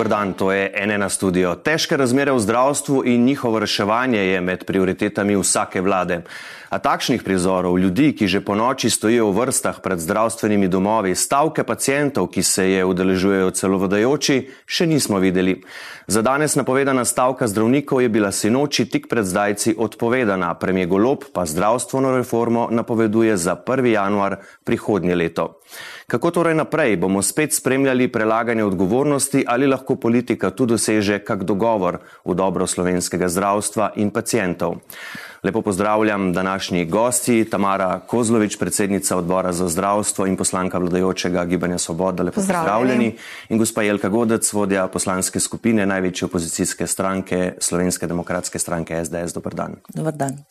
Dobar 0.00 0.16
dan, 0.16 0.32
to 0.32 0.48
je 0.48 0.72
NN 0.86 1.10
studio. 1.12 1.50
Težke 1.60 1.92
razmere 2.00 2.32
v 2.32 2.40
zdravstvu 2.40 3.02
in 3.04 3.24
njihovo 3.24 3.58
reševanje 3.60 4.18
je 4.18 4.40
med 4.40 4.64
prioritetami 4.64 5.36
vsake 5.36 5.80
vlade. 5.84 6.22
A 6.72 6.78
takšnih 6.78 7.20
prizorov 7.20 7.76
ljudi, 7.78 8.14
ki 8.16 8.24
že 8.24 8.40
po 8.40 8.56
noči 8.56 8.88
stojijo 8.90 9.28
v 9.28 9.36
vrstah 9.36 9.82
pred 9.84 10.00
zdravstvenimi 10.00 10.72
domovi, 10.72 11.12
stavke 11.12 11.66
pacijentov, 11.68 12.30
ki 12.32 12.42
se 12.42 12.64
je 12.70 12.84
udeležujejo 12.84 13.50
celo 13.50 13.76
vodajoči, 13.76 14.48
še 14.64 14.88
nismo 14.88 15.20
videli. 15.20 15.60
Za 16.08 16.24
danes 16.24 16.56
napovedana 16.56 17.04
stavka 17.04 17.44
zdravnikov 17.44 18.00
je 18.00 18.08
bila 18.08 18.32
sinoči 18.32 18.88
tik 18.88 19.04
pred 19.04 19.28
zdajci 19.28 19.76
odpovedana. 19.76 20.54
Premijer 20.56 20.88
Golob 20.88 21.28
pa 21.28 21.44
zdravstveno 21.44 22.16
reformo 22.16 22.70
napoveduje 22.72 23.36
za 23.36 23.52
1. 23.52 23.84
januar 23.84 24.40
prihodnje 24.64 25.14
leto. 25.14 25.59
Kako 26.06 26.30
torej 26.30 26.54
naprej? 26.54 26.96
Bomo 26.96 27.22
spet 27.22 27.54
spremljali 27.54 28.08
prelaganje 28.08 28.64
odgovornosti 28.64 29.44
ali 29.46 29.66
lahko 29.66 29.96
politika 29.96 30.50
tu 30.50 30.66
doseže 30.66 31.18
kak 31.18 31.44
dogovor 31.44 31.98
v 32.24 32.34
dobro 32.34 32.66
slovenskega 32.66 33.28
zdravstva 33.28 33.92
in 33.96 34.10
pacijentov? 34.10 34.74
Lepo 35.42 35.62
pozdravljam 35.62 36.32
današnji 36.32 36.84
gosti, 36.84 37.44
Tamara 37.50 38.00
Kozlovič, 38.06 38.58
predsednica 38.58 39.16
odbora 39.16 39.52
za 39.52 39.68
zdravstvo 39.68 40.26
in 40.26 40.36
poslanka 40.36 40.78
vladajočega 40.78 41.44
Gibanja 41.44 41.78
Svoboda. 41.78 42.22
Lepo 42.22 42.34
pozdravljeni. 42.34 43.16
In 43.48 43.58
gospa 43.58 43.82
Jelka 43.82 44.08
Godec, 44.08 44.52
vodja 44.52 44.88
poslanske 44.88 45.40
skupine 45.40 45.86
največje 45.86 46.26
opozicijske 46.26 46.86
stranke 46.86 47.52
Slovenske 47.58 48.06
demokratske 48.06 48.58
stranke 48.58 49.04
SDS. 49.04 49.32
Dobar 49.34 49.54
dan. 49.54 49.76
Dobar 49.94 50.12
dan. 50.12 50.44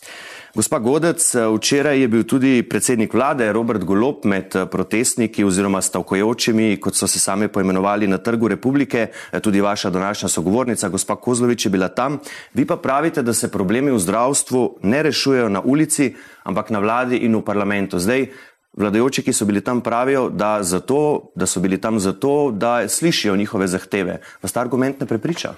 Gospa 0.56 0.80
Godec, 0.80 1.22
včeraj 1.36 2.00
je 2.02 2.08
bil 2.08 2.24
tudi 2.26 2.64
predsednik 2.66 3.14
vlade 3.14 3.52
Robert 3.54 3.84
Golop 3.86 4.24
med 4.26 4.56
protestniki 4.72 5.44
oziroma 5.46 5.78
stavkojočimi, 5.82 6.80
kot 6.82 6.98
so 6.98 7.08
se 7.08 7.20
sami 7.20 7.48
poimenovali 7.48 8.08
na 8.10 8.18
trgu 8.18 8.48
republike, 8.48 9.08
tudi 9.42 9.62
vaša 9.62 9.90
današnja 9.90 10.30
sogovornica, 10.30 10.90
gospa 10.90 11.16
Kozlovič 11.16 11.66
je 11.66 11.70
bila 11.70 11.88
tam. 11.88 12.18
Vi 12.54 12.66
pa 12.66 12.78
pravite, 12.78 13.22
da 13.22 13.34
se 13.34 13.52
problemi 13.52 13.92
v 13.92 14.00
zdravstvu 14.00 14.80
ne 14.84 15.04
rešujejo 15.04 15.50
na 15.50 15.62
ulici, 15.62 16.16
ampak 16.44 16.70
na 16.70 16.80
vladi 16.80 17.18
in 17.18 17.36
v 17.36 17.46
parlamentu. 17.46 18.00
Zdaj, 18.00 18.26
vladajoči, 18.74 19.22
ki 19.22 19.34
so 19.34 19.46
bili 19.46 19.62
tam, 19.62 19.82
pravijo, 19.86 20.30
da, 20.30 20.64
zato, 20.64 21.30
da 21.36 21.46
so 21.46 21.60
bili 21.60 21.78
tam 21.78 22.00
zato, 22.00 22.52
da 22.52 22.88
slišijo 22.90 23.36
njihove 23.38 23.68
zahteve. 23.68 24.22
Vas 24.42 24.52
ta 24.52 24.62
argument 24.62 25.00
ne 25.00 25.06
prepriča? 25.06 25.54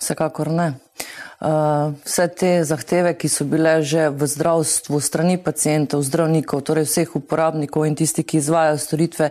Vsekakor 0.00 0.48
ne. 0.50 0.72
Uh, 1.40 1.94
vse 2.04 2.26
te 2.36 2.48
zahteve, 2.68 3.14
ki 3.16 3.28
so 3.32 3.46
bile 3.48 3.78
že 3.80 4.10
v 4.12 4.26
zdravstvu, 4.28 5.00
strani 5.00 5.38
pacijentov, 5.40 6.04
zdravnikov, 6.04 6.60
torej 6.60 6.84
vseh 6.84 7.14
uporabnikov 7.16 7.88
in 7.88 7.96
tisti, 7.96 8.20
ki 8.20 8.44
izvajajo 8.44 8.76
storitve, 8.76 9.30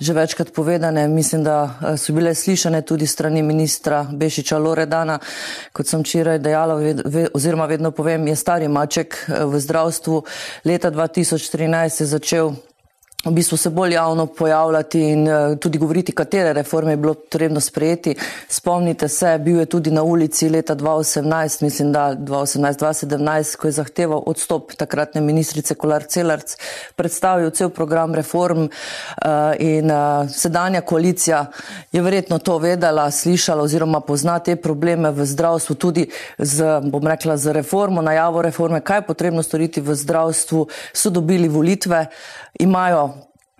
že 0.00 0.16
večkrat 0.16 0.54
povedane, 0.56 1.04
mislim, 1.08 1.44
da 1.44 1.58
uh, 1.64 2.00
so 2.00 2.16
bile 2.16 2.32
slišane 2.32 2.80
tudi 2.80 3.04
strani 3.04 3.44
ministra 3.44 4.06
Bešiča 4.08 4.56
Loredana. 4.56 5.18
Kot 5.76 5.84
sem 5.84 6.00
včeraj 6.00 6.40
dejala, 6.40 6.80
ve, 7.04 7.28
oziroma 7.36 7.68
vedno 7.68 7.92
povem, 7.92 8.24
je 8.32 8.40
stari 8.40 8.68
maček 8.68 9.20
uh, 9.28 9.44
v 9.44 9.60
zdravstvu. 9.60 10.24
Leta 10.64 10.88
2013 10.88 12.00
je 12.00 12.08
začel 12.08 12.56
v 13.24 13.30
bistvu 13.30 13.56
se 13.56 13.70
bolj 13.70 13.92
javno 13.92 14.26
pojavljati 14.26 15.00
in 15.00 15.28
uh, 15.28 15.58
tudi 15.58 15.78
govoriti, 15.78 16.12
katere 16.12 16.52
reforme 16.52 16.92
je 16.92 16.96
bilo 16.96 17.14
potrebno 17.14 17.60
sprejeti. 17.60 18.14
Spomnite 18.48 19.08
se, 19.08 19.38
bil 19.38 19.58
je 19.58 19.66
tudi 19.66 19.90
na 19.90 20.02
ulici 20.02 20.48
leta 20.48 20.76
2018, 20.76 21.62
mislim, 21.62 21.92
da 21.92 22.16
2018-2017, 22.16 23.56
ko 23.56 23.68
je 23.68 23.72
zahteval 23.72 24.22
odstop 24.26 24.72
takratne 24.72 25.20
ministrice 25.20 25.74
Kolar 25.74 26.02
Celarc, 26.08 26.56
predstavil 26.96 27.50
cel 27.50 27.68
program 27.68 28.14
reform 28.14 28.58
uh, 28.58 28.70
in 29.58 29.90
uh, 29.90 30.30
sedanja 30.30 30.80
koalicija 30.80 31.46
je 31.92 32.02
verjetno 32.02 32.38
to 32.38 32.58
vedela, 32.58 33.10
slišala 33.10 33.62
oziroma 33.62 34.00
pozna 34.00 34.38
te 34.38 34.56
probleme 34.56 35.10
v 35.10 35.26
zdravstvu 35.26 35.74
tudi 35.74 36.08
z, 36.38 36.80
bom 36.88 37.06
rekla, 37.06 37.36
z 37.36 37.52
reformo, 37.52 38.02
najavo 38.02 38.42
reforme, 38.42 38.80
kaj 38.80 38.98
je 38.98 39.06
potrebno 39.06 39.42
storiti 39.42 39.80
v 39.80 39.94
zdravstvu, 39.94 40.66
so 40.92 41.10
dobili 41.10 41.48
volitve, 41.48 42.06
imajo 42.58 43.09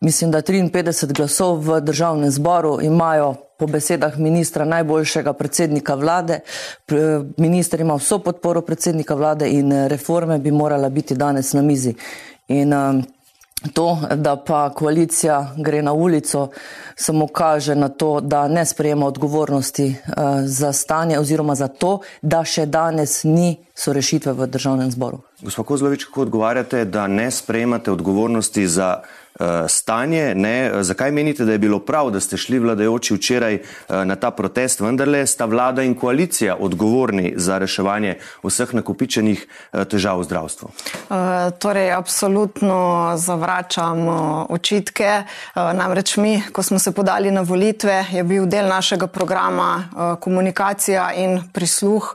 mislim, 0.00 0.30
da 0.30 0.42
53 0.42 1.12
glasov 1.12 1.60
v 1.60 1.80
državnem 1.80 2.30
zboru 2.30 2.78
imajo 2.82 3.34
po 3.58 3.66
besedah 3.66 4.18
ministra 4.18 4.64
najboljšega 4.64 5.32
predsednika 5.32 5.94
vlade. 5.94 6.40
Minister 7.36 7.80
ima 7.80 7.94
vso 7.94 8.18
podporo 8.18 8.62
predsednika 8.62 9.14
vlade 9.14 9.50
in 9.50 9.72
eh, 9.72 9.88
reforme 9.88 10.38
bi 10.38 10.50
morala 10.50 10.88
biti 10.88 11.14
danes 11.14 11.52
na 11.52 11.62
mizi. 11.62 11.94
In 12.48 12.72
um, 12.72 13.02
to, 13.72 13.98
da 14.14 14.36
pa 14.36 14.70
koalicija 14.70 15.54
gre 15.56 15.82
na 15.82 15.92
ulico, 15.92 16.48
samo 16.96 17.26
kaže 17.26 17.74
na 17.74 17.88
to, 17.88 18.20
da 18.20 18.48
ne 18.48 18.66
sprejema 18.66 19.06
odgovornosti 19.06 19.86
uh, 20.06 20.14
za 20.44 20.72
stanje 20.72 21.18
oziroma 21.18 21.54
za 21.54 21.68
to, 21.68 22.00
da 22.22 22.44
še 22.44 22.66
danes 22.66 23.24
ni 23.24 23.56
so 23.74 23.92
rešitve 23.92 24.32
v 24.32 24.46
državnem 24.46 24.90
zboru. 24.90 25.20
Gospod 25.42 25.66
Kozlovič, 25.66 26.04
kako 26.04 26.22
odgovarjate, 26.22 26.84
da 26.84 27.06
ne 27.06 27.30
sprejemate 27.30 27.92
odgovornosti 27.92 28.66
za 28.66 29.02
stanje. 29.68 30.34
Ne? 30.34 30.82
Zakaj 30.82 31.12
menite, 31.12 31.44
da 31.44 31.52
je 31.52 31.58
bilo 31.58 31.78
prav, 31.78 32.10
da 32.10 32.20
ste 32.20 32.36
šli 32.36 32.58
vladajoči 32.58 33.14
včeraj 33.14 33.54
eh, 33.54 34.04
na 34.04 34.16
ta 34.16 34.30
protest? 34.30 34.80
Vendarle 34.80 35.26
sta 35.26 35.44
vlada 35.44 35.82
in 35.82 35.94
koalicija 35.94 36.56
odgovorni 36.60 37.32
za 37.36 37.58
reševanje 37.58 38.18
vseh 38.42 38.74
nakupičenih 38.74 39.46
eh, 39.46 39.84
težav 39.84 40.20
v 40.20 40.24
zdravstvu. 40.24 40.70
Torej, 41.58 41.92
absolutno 41.92 43.12
zavračam 43.16 44.08
očitke. 44.48 45.22
Namreč 45.54 46.16
mi, 46.16 46.42
ko 46.52 46.62
smo 46.62 46.78
se 46.78 46.92
podali 46.92 47.30
na 47.30 47.40
volitve, 47.40 48.04
je 48.12 48.24
bil 48.24 48.46
del 48.46 48.68
našega 48.68 49.06
programa 49.06 49.88
komunikacija 50.20 51.10
in 51.16 51.40
prisluh 51.52 52.14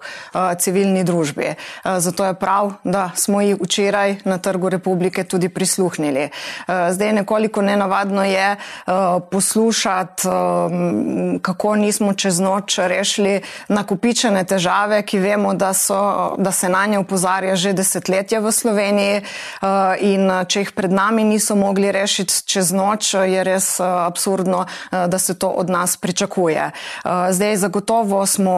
civilni 0.60 1.04
družbi. 1.04 1.54
Zato 1.98 2.26
je 2.26 2.34
prav, 2.34 2.74
da 2.84 3.10
smo 3.16 3.42
jih 3.42 3.58
včeraj 3.62 4.16
na 4.26 4.38
Trgu 4.38 4.70
republike 4.70 5.24
tudi 5.24 5.50
prisluhnili. 5.50 6.30
Zdaj 6.68 7.05
nekoliko 7.14 7.62
nenavadno 7.62 8.24
je 8.24 8.56
uh, 8.56 8.94
poslušati, 9.32 10.28
um, 10.28 11.40
kako 11.42 11.76
nismo 11.76 12.14
čez 12.14 12.40
noč 12.40 12.78
rešili 12.78 13.42
nakupičene 13.68 14.44
težave, 14.44 15.02
ki 15.02 15.20
vemo, 15.20 15.54
da, 15.54 15.74
so, 15.74 16.36
da 16.38 16.52
se 16.52 16.70
na 16.70 16.86
nje 16.86 17.00
upozarja 17.00 17.56
že 17.56 17.74
desetletja 17.74 18.40
v 18.40 18.52
Sloveniji 18.52 19.22
uh, 19.22 19.68
in 20.00 20.30
če 20.48 20.66
jih 20.66 20.72
pred 20.72 20.92
nami 20.92 21.24
niso 21.24 21.56
mogli 21.56 21.92
rešiti 21.92 22.44
čez 22.46 22.72
noč, 22.72 23.14
je 23.14 23.44
res 23.44 23.80
uh, 23.80 24.06
absurdno, 24.08 24.66
uh, 24.66 25.06
da 25.08 25.20
se 25.20 25.38
to 25.40 25.50
od 25.50 25.70
nas 25.70 25.98
pričakuje. 25.98 26.72
Uh, 26.72 27.12
zdaj 27.32 27.58
zagotovo 27.58 28.26
smo, 28.26 28.56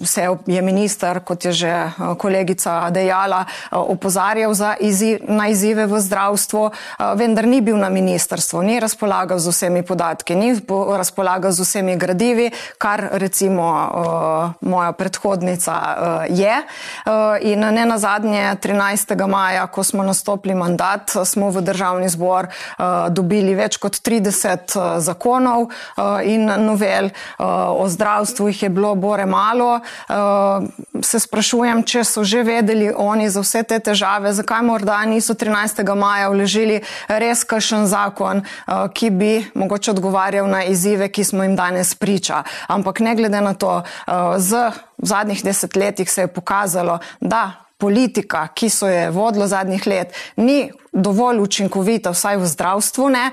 uh, 0.00 0.06
se 0.06 0.28
je 0.46 0.62
minister, 0.62 1.20
kot 1.24 1.44
je 1.44 1.52
že 1.52 1.72
uh, 1.72 2.16
kolegica 2.16 2.90
dejala, 2.90 3.44
uh, 3.44 3.78
opozarjal 3.90 4.54
izziv, 4.80 5.18
na 5.28 5.48
izzive 5.48 5.86
v 5.86 6.00
zdravstvu, 6.00 6.62
uh, 6.64 6.72
vendar 7.16 7.46
ni 7.46 7.60
bil 7.60 7.76
na 7.80 7.88
ministrstvo 7.88 8.62
ni 8.62 8.80
razpolagal 8.80 9.38
z 9.38 9.48
vsemi 9.48 9.82
podatki, 9.82 10.34
ni 10.34 10.52
razpolagal 10.96 11.52
z 11.52 11.64
vsemi 11.64 11.96
gradivi, 11.96 12.50
kar 12.78 13.08
recimo 13.12 13.66
uh, 13.66 14.68
moja 14.70 14.92
predhodnica 14.92 15.72
uh, 15.72 16.38
je. 16.38 16.56
Uh, 17.06 17.12
in 17.40 17.60
ne 17.60 17.86
na 17.86 17.98
zadnje 17.98 18.56
13. 18.62 19.26
maja, 19.26 19.66
ko 19.66 19.84
smo 19.84 20.02
nastopili 20.02 20.54
mandat, 20.54 21.10
smo 21.24 21.50
v 21.50 21.60
državni 21.60 22.08
zbor 22.08 22.46
uh, 22.46 23.08
dobili 23.08 23.54
več 23.54 23.76
kot 23.80 23.96
30 24.04 24.76
uh, 24.76 24.98
zakonov 25.00 25.68
uh, 25.70 26.20
in 26.24 26.46
novel. 26.46 27.10
Uh, 27.38 27.80
o 27.80 27.88
zdravstvu 27.88 28.48
jih 28.48 28.62
je 28.62 28.68
bilo 28.68 28.94
bore 28.94 29.26
malo. 29.26 29.80
Uh, 30.08 30.68
se 31.02 31.20
sprašujem, 31.20 31.82
če 31.82 32.04
so 32.04 32.24
že 32.24 32.42
vedeli 32.42 32.90
oni 32.96 33.30
za 33.30 33.40
vse 33.40 33.62
te 33.62 33.78
težave, 33.78 34.32
zakaj 34.36 34.62
morda 34.62 35.00
niso 35.08 35.34
13. 35.34 35.82
maja 35.94 36.28
vložili 36.28 36.80
res 37.08 37.44
kakšen 37.70 37.86
zakon, 37.86 38.42
eh, 38.42 38.88
ki 38.94 39.10
bi 39.10 39.44
mogoče 39.54 39.90
odgovarjal 39.90 40.48
na 40.48 40.64
izzive, 40.64 41.08
ki 41.08 41.24
smo 41.24 41.42
jim 41.42 41.56
danes 41.56 41.94
priča. 41.94 42.42
Ampak 42.68 43.00
ne 43.00 43.14
glede 43.14 43.40
na 43.40 43.54
to, 43.54 43.82
eh, 43.82 44.12
z 44.38 44.70
v 44.98 45.06
zadnjih 45.06 45.44
desetletjih 45.44 46.10
se 46.10 46.20
je 46.20 46.26
pokazalo, 46.26 46.98
da 47.20 47.52
politika, 47.78 48.48
ki 48.54 48.68
so 48.68 48.88
je 48.88 49.10
vodilo 49.10 49.46
zadnjih 49.46 49.86
let, 49.86 50.12
ni 50.36 50.72
dovolj 50.92 51.38
učinkovita, 51.40 52.10
vsaj 52.10 52.36
v 52.36 52.46
zdravstvu 52.46 53.08
ne. 53.08 53.30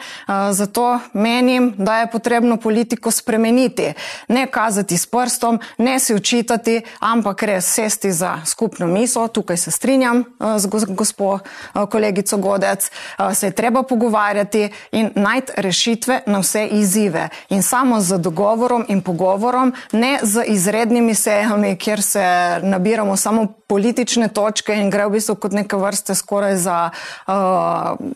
Zato 0.51 0.99
menim, 1.13 1.73
da 1.77 1.97
je 1.97 2.11
potrebno 2.11 2.57
politiko 2.57 3.11
spremeniti. 3.11 3.93
Ne 4.27 4.47
kazati 4.47 4.97
s 4.97 5.05
prstom, 5.05 5.59
ne 5.77 5.99
si 5.99 6.15
učitati, 6.15 6.81
ampak 6.99 7.43
res 7.43 7.65
sesti 7.73 8.11
za 8.11 8.41
skupno 8.45 8.87
miso. 8.87 9.27
Tukaj 9.27 9.57
se 9.57 9.71
strinjam 9.71 10.23
z 10.57 10.67
gospod 10.87 11.41
kolegico 11.89 12.37
Godec. 12.37 12.91
Se 13.33 13.47
je 13.47 13.51
treba 13.51 13.83
pogovarjati 13.83 14.69
in 14.91 15.11
najti 15.15 15.51
rešitve 15.55 16.21
na 16.25 16.39
vse 16.39 16.67
izzive. 16.67 17.29
In 17.49 17.63
samo 17.63 18.01
z 18.01 18.17
dogovorom 18.17 18.85
in 18.87 19.01
pogovorom, 19.01 19.73
ne 19.91 20.19
z 20.23 20.43
izrednimi 20.47 21.15
sejami, 21.15 21.77
kjer 21.77 22.01
se 22.01 22.25
nabiramo 22.61 23.17
samo 23.17 23.47
politične 23.67 24.27
točke 24.27 24.75
in 24.75 24.89
gre 24.89 25.05
v 25.05 25.17
bistvu 25.17 25.35
kot 25.35 25.51
neke 25.51 25.75
vrste 25.75 26.15
skoraj 26.15 26.55
za 26.55 26.89
uh, 26.89 27.33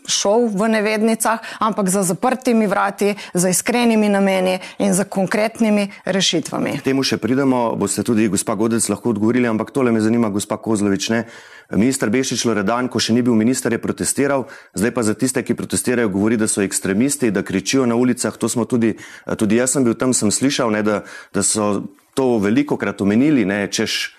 šov 0.06 0.52
v 0.54 0.68
nevednicah, 0.68 1.40
ampak 1.58 1.88
za 1.88 2.02
zaprtimi 2.02 2.66
vrati, 2.66 3.14
za 3.34 3.48
iskrenimi 3.48 4.08
nameni 4.08 4.58
in 4.78 4.94
za 4.94 5.04
konkretnimi 5.04 5.90
rešitvami. 6.04 6.78
K 6.80 6.90
temu 6.92 7.04
še 7.06 7.18
pridemo, 7.18 7.74
boste 7.76 8.04
tudi 8.06 8.28
gospa 8.28 8.54
Godec 8.54 8.88
lahko 8.88 9.12
odgovorili, 9.14 9.48
ampak 9.48 9.70
tole 9.70 9.92
me 9.92 10.00
zanima 10.00 10.30
gospa 10.32 10.56
Kozlovič. 10.56 11.10
Ne? 11.12 11.20
Ministr 11.72 12.10
Bešič 12.12 12.44
Loredan, 12.44 12.88
ko 12.92 13.00
še 13.00 13.16
ni 13.16 13.24
bil 13.24 13.36
minister, 13.38 13.72
je 13.72 13.80
protestiral, 13.80 14.46
zdaj 14.76 14.92
pa 14.92 15.02
za 15.06 15.14
tiste, 15.16 15.40
ki 15.40 15.56
protestirajo, 15.56 16.12
govori, 16.12 16.36
da 16.36 16.48
so 16.48 16.60
ekstremisti, 16.64 17.32
da 17.32 17.42
kričijo 17.42 17.86
na 17.88 17.96
ulicah. 17.96 18.36
To 18.36 18.48
smo 18.48 18.68
tudi, 18.68 18.94
tudi 19.40 19.56
jaz 19.56 19.76
sem 19.76 19.86
bil 19.86 19.96
tam, 19.96 20.12
sem 20.12 20.28
slišal, 20.28 20.72
ne, 20.74 20.82
da, 20.84 21.02
da 21.32 21.44
so 21.46 21.88
to 22.12 22.36
veliko 22.42 22.76
krat 22.76 23.00
omenili, 23.00 23.46
ne, 23.48 23.64
češ 23.72 24.12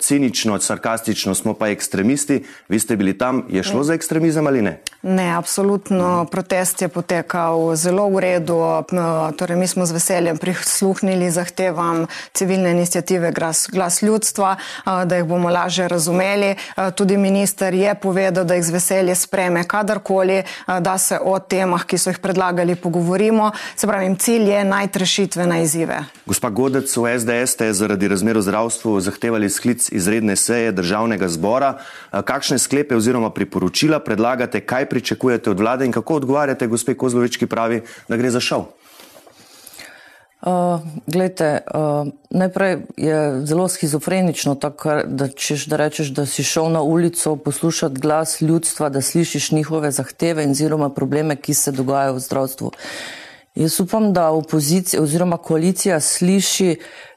cinično, 0.00 0.58
sarkastično, 0.60 1.34
smo 1.34 1.54
pa 1.54 1.68
ekstremisti. 1.68 2.44
Vi 2.68 2.78
ste 2.78 2.96
bili 2.96 3.18
tam, 3.18 3.44
je 3.48 3.62
šlo 3.62 3.84
za 3.84 3.94
ekstremizem 3.94 4.46
ali 4.46 4.62
ne? 4.62 4.80
Ne, 5.02 5.34
absolutno. 5.36 6.26
Protest 6.30 6.82
je 6.82 6.88
potekal 6.88 7.76
zelo 7.76 8.08
v 8.08 8.20
redu. 8.20 8.58
Torej, 9.38 9.56
mi 9.56 9.66
smo 9.66 9.86
z 9.86 9.92
veseljem 9.92 10.38
prisluhnili 10.38 11.30
zahtevam 11.30 12.06
civilne 12.34 12.70
inicijative 12.70 13.32
Glas, 13.32 13.66
Glas 13.72 14.02
ljudstva, 14.02 14.56
da 14.84 15.16
jih 15.16 15.24
bomo 15.24 15.50
lažje 15.50 15.88
razumeli. 15.88 16.54
Tudi 16.94 17.16
minister 17.16 17.74
je 17.74 17.94
povedal, 17.94 18.44
da 18.44 18.54
jih 18.54 18.64
z 18.64 18.70
veselje 18.70 19.14
spreme 19.14 19.64
kadarkoli, 19.64 20.42
da 20.80 20.98
se 20.98 21.18
o 21.22 21.38
temah, 21.38 21.84
ki 21.84 21.98
so 21.98 22.10
jih 22.10 22.18
predlagali, 22.18 22.74
pogovorimo. 22.74 23.52
Se 23.76 23.86
pravi, 23.86 24.16
cilj 24.18 24.50
je 24.50 24.64
najti 24.64 24.98
rešitve 24.98 25.46
na 25.46 25.60
izzive. 25.60 26.00
Gospa 26.26 26.50
Godec, 26.50 26.96
v 26.96 27.18
SDS 27.18 27.52
ste 27.52 27.72
zaradi 27.72 28.08
razmer 28.08 28.38
v 28.38 28.42
zdravstvu 28.42 29.00
zahtevali 29.00 29.50
sklic 29.56 29.88
izredne 29.92 30.36
seje 30.36 30.72
državnega 30.76 31.28
zbora. 31.32 31.78
Kakšne 32.12 32.58
sklepe 32.60 32.96
oziroma 32.96 33.32
priporočila 33.32 33.98
predlagate, 34.04 34.60
kaj 34.60 34.88
pričakujete 34.92 35.50
od 35.50 35.60
vlade 35.60 35.86
in 35.88 35.92
kako 35.96 36.20
odgovarjate 36.22 36.68
gospe 36.68 36.94
Kozlovič, 36.94 37.40
ki 37.40 37.48
pravi, 37.48 37.80
da 38.08 38.20
gre 38.20 38.30
za 38.30 38.40
šov? 38.40 38.68
Uh, 40.46 40.80
glejte, 41.06 41.60
uh, 41.74 42.06
najprej 42.30 42.76
je 42.96 43.46
zelo 43.46 43.68
schizofrenično, 43.68 44.54
tako, 44.54 45.00
da, 45.06 45.28
češ, 45.28 45.64
da 45.66 45.76
rečeš, 45.80 46.12
da 46.14 46.26
si 46.26 46.44
šel 46.44 46.68
na 46.70 46.82
ulico 46.82 47.36
poslušati 47.36 48.00
glas 48.00 48.40
ljudstva, 48.40 48.88
da 48.88 49.02
slišiš 49.02 49.50
njihove 49.50 49.90
zahteve 49.90 50.44
in 50.44 50.50
oziroma 50.50 50.90
probleme, 50.90 51.36
ki 51.36 51.54
se 51.54 51.72
dogajajo 51.72 52.14
v 52.14 52.20
zdravstvu. 52.20 52.70
Jaz 53.54 53.80
upam, 53.80 54.12
da 54.12 54.30
opozicija 54.30 55.02
oziroma 55.02 55.36
koalicija 55.36 56.00
sliši 56.00 56.76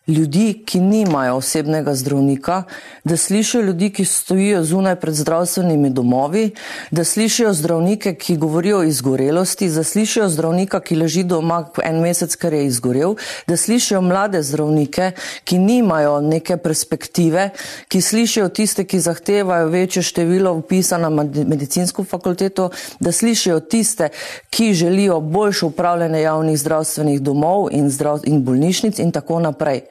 ljudi, 0.09 0.63
ki 0.65 0.79
nimajo 0.79 1.35
osebnega 1.35 1.93
zdravnika, 1.95 2.63
da 3.03 3.17
slišijo 3.17 3.61
ljudi, 3.61 3.89
ki 3.93 4.05
stojijo 4.05 4.63
zunaj 4.63 4.95
pred 4.95 5.13
zdravstvenimi 5.13 5.89
domovi, 5.89 6.49
da 6.91 7.03
slišijo 7.03 7.53
zdravnike, 7.53 8.15
ki 8.15 8.37
govorijo 8.37 8.79
o 8.79 8.83
izgorelosti, 8.83 9.69
da 9.69 9.83
slišijo 9.83 10.29
zdravnika, 10.29 10.79
ki 10.79 10.95
leži 10.95 11.23
doma 11.23 11.63
en 11.83 12.01
mesec, 12.01 12.35
ker 12.35 12.53
je 12.53 12.65
izgorel, 12.65 13.15
da 13.47 13.57
slišijo 13.57 14.01
mlade 14.01 14.41
zdravnike, 14.43 15.11
ki 15.43 15.57
nimajo 15.59 16.21
neke 16.21 16.57
perspektive, 16.57 17.49
ki 17.87 18.01
slišijo 18.01 18.49
tiste, 18.49 18.83
ki 18.83 18.99
zahtevajo 18.99 19.67
večje 19.67 20.03
število 20.03 20.53
upisa 20.53 20.97
na 20.97 21.09
medicinsko 21.09 22.03
fakulteto, 22.03 22.69
da 22.99 23.11
slišijo 23.11 23.59
tiste, 23.59 24.09
ki 24.49 24.73
želijo 24.73 25.19
boljše 25.19 25.65
upravljanje 25.65 26.21
javnih 26.21 26.57
zdravstvenih 26.57 27.21
domov 27.21 27.67
in, 27.71 27.89
zdrav 27.89 28.19
in 28.23 28.43
bolnišnic 28.43 28.99
in 28.99 29.11
tako 29.11 29.39
naprej. 29.39 29.81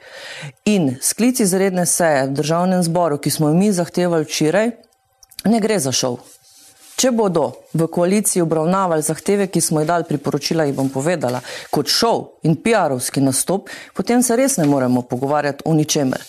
In 0.65 0.95
sklic 1.01 1.39
izredne 1.39 1.85
seje 1.85 2.27
v 2.27 2.35
državnem 2.41 2.83
zboru, 2.83 3.17
ki 3.17 3.29
smo 3.29 3.49
jo 3.49 3.53
mi 3.53 3.71
zahtevali 3.71 4.25
včeraj, 4.25 4.71
ne 5.45 5.59
gre 5.59 5.79
za 5.79 5.91
šov. 5.91 6.19
Če 6.99 7.13
bodo 7.15 7.53
v 7.73 7.87
koaliciji 7.87 8.43
obravnavali 8.43 9.03
zahteve, 9.05 9.47
ki 9.47 9.61
smo 9.63 9.79
jih 9.79 9.87
dali 9.87 10.03
priporočila, 10.03 10.65
jih 10.67 10.75
bom 10.75 10.89
povedala, 10.91 11.39
kot 11.71 11.87
šov 11.87 12.41
in 12.43 12.57
PR-ovski 12.59 13.23
nastop, 13.23 13.69
potem 13.95 14.23
se 14.23 14.35
res 14.35 14.57
ne 14.59 14.65
moremo 14.67 15.05
pogovarjati 15.07 15.63
o 15.65 15.73
ničemer. 15.73 16.19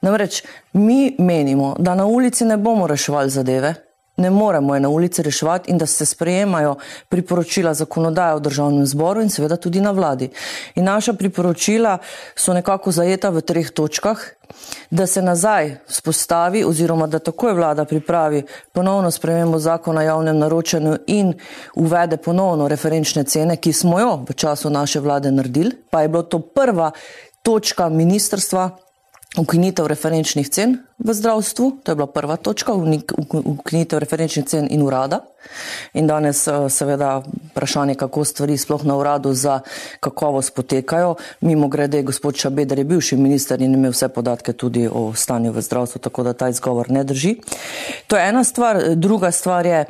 Namreč 0.00 0.42
mi 0.72 1.16
menimo, 1.18 1.74
da 1.78 1.94
na 1.94 2.06
ulici 2.06 2.44
ne 2.44 2.56
bomo 2.56 2.86
reševali 2.86 3.30
zadeve, 3.30 3.74
ne 4.16 4.30
moremo 4.30 4.74
je 4.74 4.80
na 4.80 4.88
ulici 4.88 5.22
reševati 5.22 5.70
in 5.70 5.78
da 5.78 5.86
se 5.86 6.06
sprejemajo 6.06 6.76
priporočila 7.08 7.74
zakonodaje 7.74 8.34
v 8.34 8.40
državnem 8.40 8.86
zboru 8.86 9.22
in 9.22 9.30
seveda 9.30 9.56
tudi 9.56 9.80
na 9.80 9.90
vladi. 9.90 10.30
In 10.74 10.84
naša 10.84 11.12
priporočila 11.12 11.98
so 12.34 12.54
nekako 12.54 12.92
zajeta 12.92 13.30
v 13.30 13.40
treh 13.40 13.70
točkah, 13.70 14.18
da 14.90 15.06
se 15.06 15.22
nazaj 15.22 15.76
spostavi 15.88 16.64
oziroma 16.64 17.06
da 17.06 17.18
takoj 17.18 17.52
vlada 17.52 17.84
pripravi 17.84 18.42
ponovno 18.72 19.10
spremembo 19.10 19.58
zakona 19.58 20.00
o 20.00 20.04
javnem 20.04 20.38
naročanju 20.38 20.96
in 21.06 21.34
uvede 21.74 22.16
ponovno 22.16 22.68
referenčne 22.68 23.24
cene, 23.24 23.56
ki 23.56 23.72
smo 23.72 24.00
jo 24.00 24.24
v 24.28 24.34
času 24.34 24.70
naše 24.70 25.00
vlade 25.00 25.30
naredili, 25.30 25.72
pa 25.90 26.02
je 26.02 26.08
bilo 26.08 26.22
to 26.22 26.38
prva 26.38 26.90
točka 27.42 27.88
ministrstva 27.88 28.70
ukinitev 29.36 29.86
referenčnih 29.86 30.48
cen 30.48 30.78
v 30.98 31.12
zdravstvu, 31.12 31.82
to 31.84 31.92
je 31.92 31.96
bila 31.96 32.06
prva 32.06 32.36
točka, 32.36 32.72
ukinitev 32.72 33.98
referenčnih 33.98 34.46
cen 34.46 34.68
in 34.70 34.82
urada. 34.82 35.20
In 35.94 36.06
danes 36.06 36.46
eh, 36.48 36.68
seveda 36.68 37.22
vprašanje, 37.56 37.94
kako 37.94 38.24
stvari 38.24 38.58
sploh 38.58 38.84
na 38.84 38.96
uradu 38.96 39.32
za 39.32 39.60
kakovost 40.00 40.54
potekajo. 40.54 41.14
Mimo 41.40 41.68
grede, 41.68 42.02
gospod 42.02 42.36
Šabeder 42.36 42.78
je 42.78 42.84
bivši 42.84 43.16
minister 43.16 43.62
in 43.62 43.74
imel 43.74 43.90
vse 43.90 44.08
podatke 44.08 44.52
tudi 44.52 44.88
o 44.92 45.14
stanju 45.14 45.52
v 45.52 45.62
zdravstvu, 45.62 46.00
tako 46.00 46.22
da 46.22 46.32
ta 46.32 46.48
izgovor 46.48 46.90
ne 46.90 47.04
drži. 47.04 47.36
To 48.06 48.16
je 48.16 48.28
ena 48.28 48.44
stvar. 48.44 48.82
Druga 48.94 49.30
stvar 49.30 49.66
je, 49.66 49.84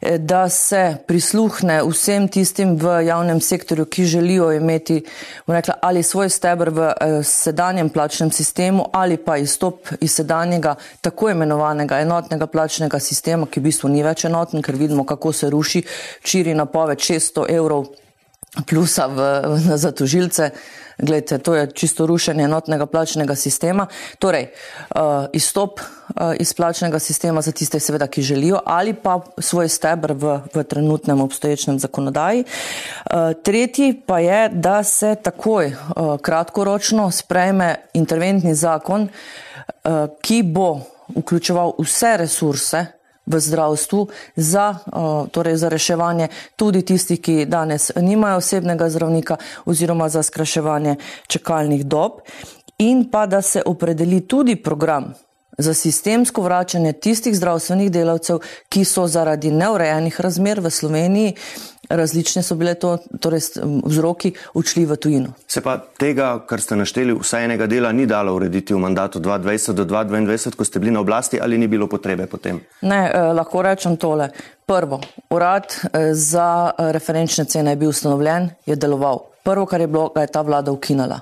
eh, 0.00 0.18
da 0.18 0.48
se 0.48 0.96
prisluhne 1.06 1.82
vsem 1.84 2.28
tistim 2.28 2.76
v 2.76 3.04
javnem 3.04 3.40
sektorju, 3.40 3.84
ki 3.84 4.04
želijo 4.04 4.52
imeti 4.52 5.02
rekla, 5.46 5.74
ali 5.82 6.02
svoj 6.02 6.28
stebr 6.28 6.70
v 6.70 6.88
eh, 6.88 7.22
sedanjem 7.22 7.88
plačnem 7.90 8.30
sistemu 8.30 8.84
ali 8.92 9.16
pa 9.16 9.36
izstop 9.36 9.88
iz 10.00 10.14
sedanjega 10.14 10.74
tako 11.00 11.30
imenovanega 11.30 12.00
enotnega 12.00 12.46
plačnega 12.46 12.98
sistema, 12.98 13.46
ki 13.46 13.60
v 13.60 13.62
bistvu 13.62 13.88
ni 13.88 14.02
več 14.02 14.24
enoten, 14.24 14.62
ker 14.62 14.76
vidimo, 14.76 15.04
kako 15.04 15.32
se 15.32 15.50
ruši 15.50 15.82
čiri 16.22 16.54
napoved 16.54 16.98
600 17.10 17.50
evrov 17.50 17.90
plusa 18.66 19.06
v, 19.06 19.18
za 19.74 19.90
tožilce. 19.92 20.50
Glejte, 21.00 21.38
to 21.38 21.54
je 21.54 21.70
čisto 21.72 22.06
rušenje 22.06 22.44
enotnega 22.44 22.86
plačnega 22.86 23.34
sistema. 23.34 23.86
Torej, 24.18 24.50
uh, 24.52 25.32
izstop 25.32 25.80
uh, 25.80 26.36
iz 26.36 26.52
plačnega 26.52 26.98
sistema 26.98 27.40
za 27.40 27.52
tiste, 27.52 27.80
seveda, 27.80 28.06
ki 28.06 28.22
želijo, 28.22 28.60
ali 28.66 28.92
pa 28.92 29.20
svoj 29.38 29.68
stebr 29.68 30.12
v, 30.12 30.40
v 30.54 30.64
trenutnem 30.64 31.20
obstoječem 31.20 31.78
zakonodaji. 31.78 32.44
Uh, 32.44 33.32
tretji 33.42 34.02
pa 34.06 34.18
je, 34.18 34.48
da 34.52 34.82
se 34.82 35.16
takoj 35.22 35.66
uh, 35.66 36.20
kratkoročno 36.20 37.10
sprejme 37.10 37.74
interventni 37.94 38.54
zakon, 38.54 39.08
uh, 39.08 40.04
ki 40.20 40.42
bo 40.42 40.80
vključeval 41.16 41.72
vse 41.78 42.16
resurse, 42.16 42.86
v 43.30 43.40
zdravstvu 43.40 44.08
za, 44.36 44.74
torej 45.30 45.56
za 45.56 45.68
reševanje 45.68 46.28
tudi 46.56 46.82
tistih, 46.82 47.20
ki 47.20 47.46
danes 47.46 47.90
nimajo 47.96 48.42
osebnega 48.42 48.90
zdravnika 48.90 49.36
oziroma 49.64 50.08
za 50.08 50.22
skraševanje 50.22 50.96
čakalnih 51.26 51.86
dob. 51.86 52.20
In 52.78 53.10
pa 53.10 53.26
da 53.26 53.42
se 53.42 53.62
opredeli 53.66 54.20
tudi 54.20 54.56
program 54.56 55.14
za 55.58 55.74
sistemsko 55.74 56.42
vračanje 56.42 56.92
tistih 56.92 57.36
zdravstvenih 57.36 57.90
delavcev, 57.92 58.38
ki 58.68 58.84
so 58.84 59.06
zaradi 59.06 59.50
neurejenih 59.50 60.20
razmer 60.20 60.60
v 60.60 60.70
Sloveniji 60.70 61.34
različne 61.90 62.42
so 62.42 62.54
bile 62.54 62.74
to, 62.74 62.96
torej 63.20 63.40
vzroki 63.84 64.32
odšli 64.54 64.86
v 64.86 64.96
tujino. 64.96 65.32
Se 65.46 65.60
pa 65.60 65.76
tega, 65.98 66.32
kar 66.46 66.62
ste 66.62 66.78
našteli, 66.78 67.16
vsaj 67.18 67.44
enega 67.44 67.66
dela 67.66 67.92
ni 67.92 68.06
dalo 68.06 68.34
urediti 68.34 68.74
v 68.74 68.78
mandatu 68.78 69.20
2020 69.20 69.72
do 69.72 69.84
2022, 69.84 70.56
ko 70.56 70.64
ste 70.64 70.78
bili 70.78 70.94
na 70.94 71.00
oblasti, 71.00 71.40
ali 71.40 71.58
ni 71.58 71.68
bilo 71.68 71.88
potrebe 71.90 72.26
potem? 72.26 72.60
Ne, 72.82 73.10
eh, 73.10 73.32
lahko 73.34 73.62
rečem 73.62 73.96
tole. 73.96 74.30
Prvo, 74.66 75.00
urad 75.30 75.66
eh, 75.66 76.14
za 76.14 76.70
eh, 76.70 76.92
referenčne 76.92 77.44
cene 77.44 77.74
je 77.74 77.76
bil 77.76 77.90
ustanovljen, 77.90 78.50
je 78.66 78.76
deloval. 78.76 79.26
Prvo, 79.42 79.66
kar 79.66 79.80
je 79.80 79.86
bilo, 79.90 80.08
ga 80.14 80.22
je 80.22 80.32
ta 80.32 80.42
vlada 80.46 80.72
ukinala. 80.72 81.20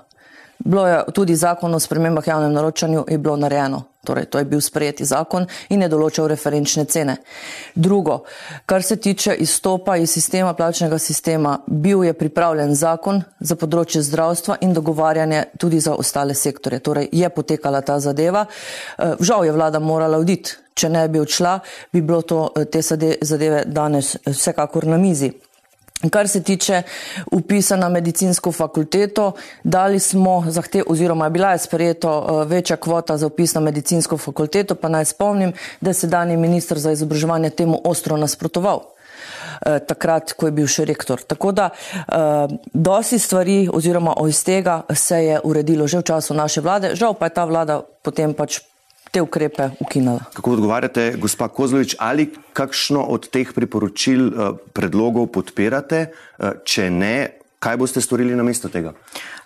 Bilo 0.58 0.86
je 0.86 1.02
tudi 1.14 1.36
zakon 1.36 1.74
o 1.74 1.80
spremembah 1.80 2.26
javnem 2.26 2.52
naročanju, 2.52 3.04
je 3.08 3.18
bilo 3.18 3.36
narejeno. 3.36 3.82
Torej, 4.08 4.30
to 4.32 4.40
je 4.40 4.44
bil 4.48 4.60
sprejeti 4.64 5.04
zakon 5.04 5.44
in 5.68 5.82
je 5.84 5.88
določal 5.92 6.30
referenčne 6.32 6.86
cene. 6.88 7.18
Drugo, 7.74 8.22
kar 8.66 8.82
se 8.82 8.96
tiče 8.96 9.34
izstopa 9.44 9.98
iz 10.00 10.14
sistema 10.16 10.54
plačnega 10.56 10.98
sistema, 10.98 11.58
bil 11.66 12.06
je 12.06 12.14
pripravljen 12.16 12.72
zakon 12.74 13.20
za 13.40 13.56
področje 13.60 14.00
zdravstva 14.06 14.56
in 14.64 14.72
dogovarjanje 14.72 15.42
tudi 15.60 15.80
za 15.84 15.92
ostale 15.92 16.34
sektore. 16.34 16.80
Torej, 16.80 17.10
je 17.12 17.28
potekala 17.28 17.82
ta 17.84 17.98
zadeva. 18.00 18.46
Eh, 18.48 19.20
žal 19.20 19.44
je 19.44 19.52
vlada 19.52 19.78
morala 19.78 20.16
oditi. 20.18 20.56
Če 20.78 20.88
ne 20.94 21.02
bi 21.10 21.18
odšla, 21.18 21.58
bi 21.92 22.00
bilo 22.00 22.22
to, 22.22 22.52
eh, 22.56 22.64
te 22.64 22.80
zadeve 22.82 23.64
danes 23.66 24.16
vsekakor 24.24 24.86
na 24.86 24.96
mizi. 24.96 25.32
Kar 26.10 26.28
se 26.28 26.42
tiče 26.42 26.82
upisa 27.32 27.76
na 27.76 27.88
medicinsko 27.88 28.52
fakulteto, 28.52 29.32
dali 29.64 29.98
smo 29.98 30.44
zahtev 30.48 30.84
oziroma 30.86 31.26
je 31.26 31.30
bila 31.30 31.52
je 31.52 31.58
sprejeto 31.58 32.10
eh, 32.10 32.44
večja 32.44 32.76
kvota 32.76 33.16
za 33.16 33.26
upis 33.26 33.54
na 33.54 33.60
medicinsko 33.60 34.18
fakulteto, 34.18 34.74
pa 34.74 34.88
naj 34.88 35.04
spomnim, 35.04 35.52
da 35.80 35.90
je 35.90 35.94
sedajni 35.94 36.36
ministr 36.36 36.78
za 36.78 36.92
izobraževanje 36.92 37.50
temu 37.50 37.80
ostro 37.84 38.16
nasprotoval 38.16 38.80
eh, 39.66 39.78
takrat, 39.78 40.32
ko 40.32 40.46
je 40.46 40.52
bil 40.52 40.66
še 40.66 40.84
rektor. 40.84 41.22
Tako 41.22 41.52
da 41.52 41.70
eh, 41.70 42.14
dosti 42.72 43.18
stvari 43.18 43.68
oziroma 43.72 44.14
iz 44.28 44.44
tega 44.44 44.82
se 44.94 45.24
je 45.24 45.40
uredilo 45.44 45.86
že 45.86 45.98
v 45.98 46.02
času 46.02 46.34
naše 46.34 46.60
vlade, 46.60 46.94
žal 46.94 47.14
pa 47.14 47.26
je 47.26 47.34
ta 47.34 47.44
vlada 47.44 47.82
potem 48.02 48.34
pač 48.34 48.60
te 49.10 49.22
ukrepe 49.22 49.70
ukinila. 49.80 50.20
Kako 50.34 50.56
odgovarjate, 50.58 51.14
gospa 51.20 51.48
Kozlovič, 51.48 51.96
ali 51.98 52.28
kakšno 52.52 53.02
od 53.02 53.28
teh 53.32 53.52
priporočil, 53.54 54.28
eh, 54.28 54.52
predlogov 54.72 55.30
podpirate, 55.32 56.06
eh, 56.06 56.52
če 56.64 56.90
ne, 56.90 57.16
kaj 57.58 57.76
boste 57.76 58.00
storili 58.00 58.36
na 58.36 58.42
mesto 58.42 58.68
tega? 58.68 58.92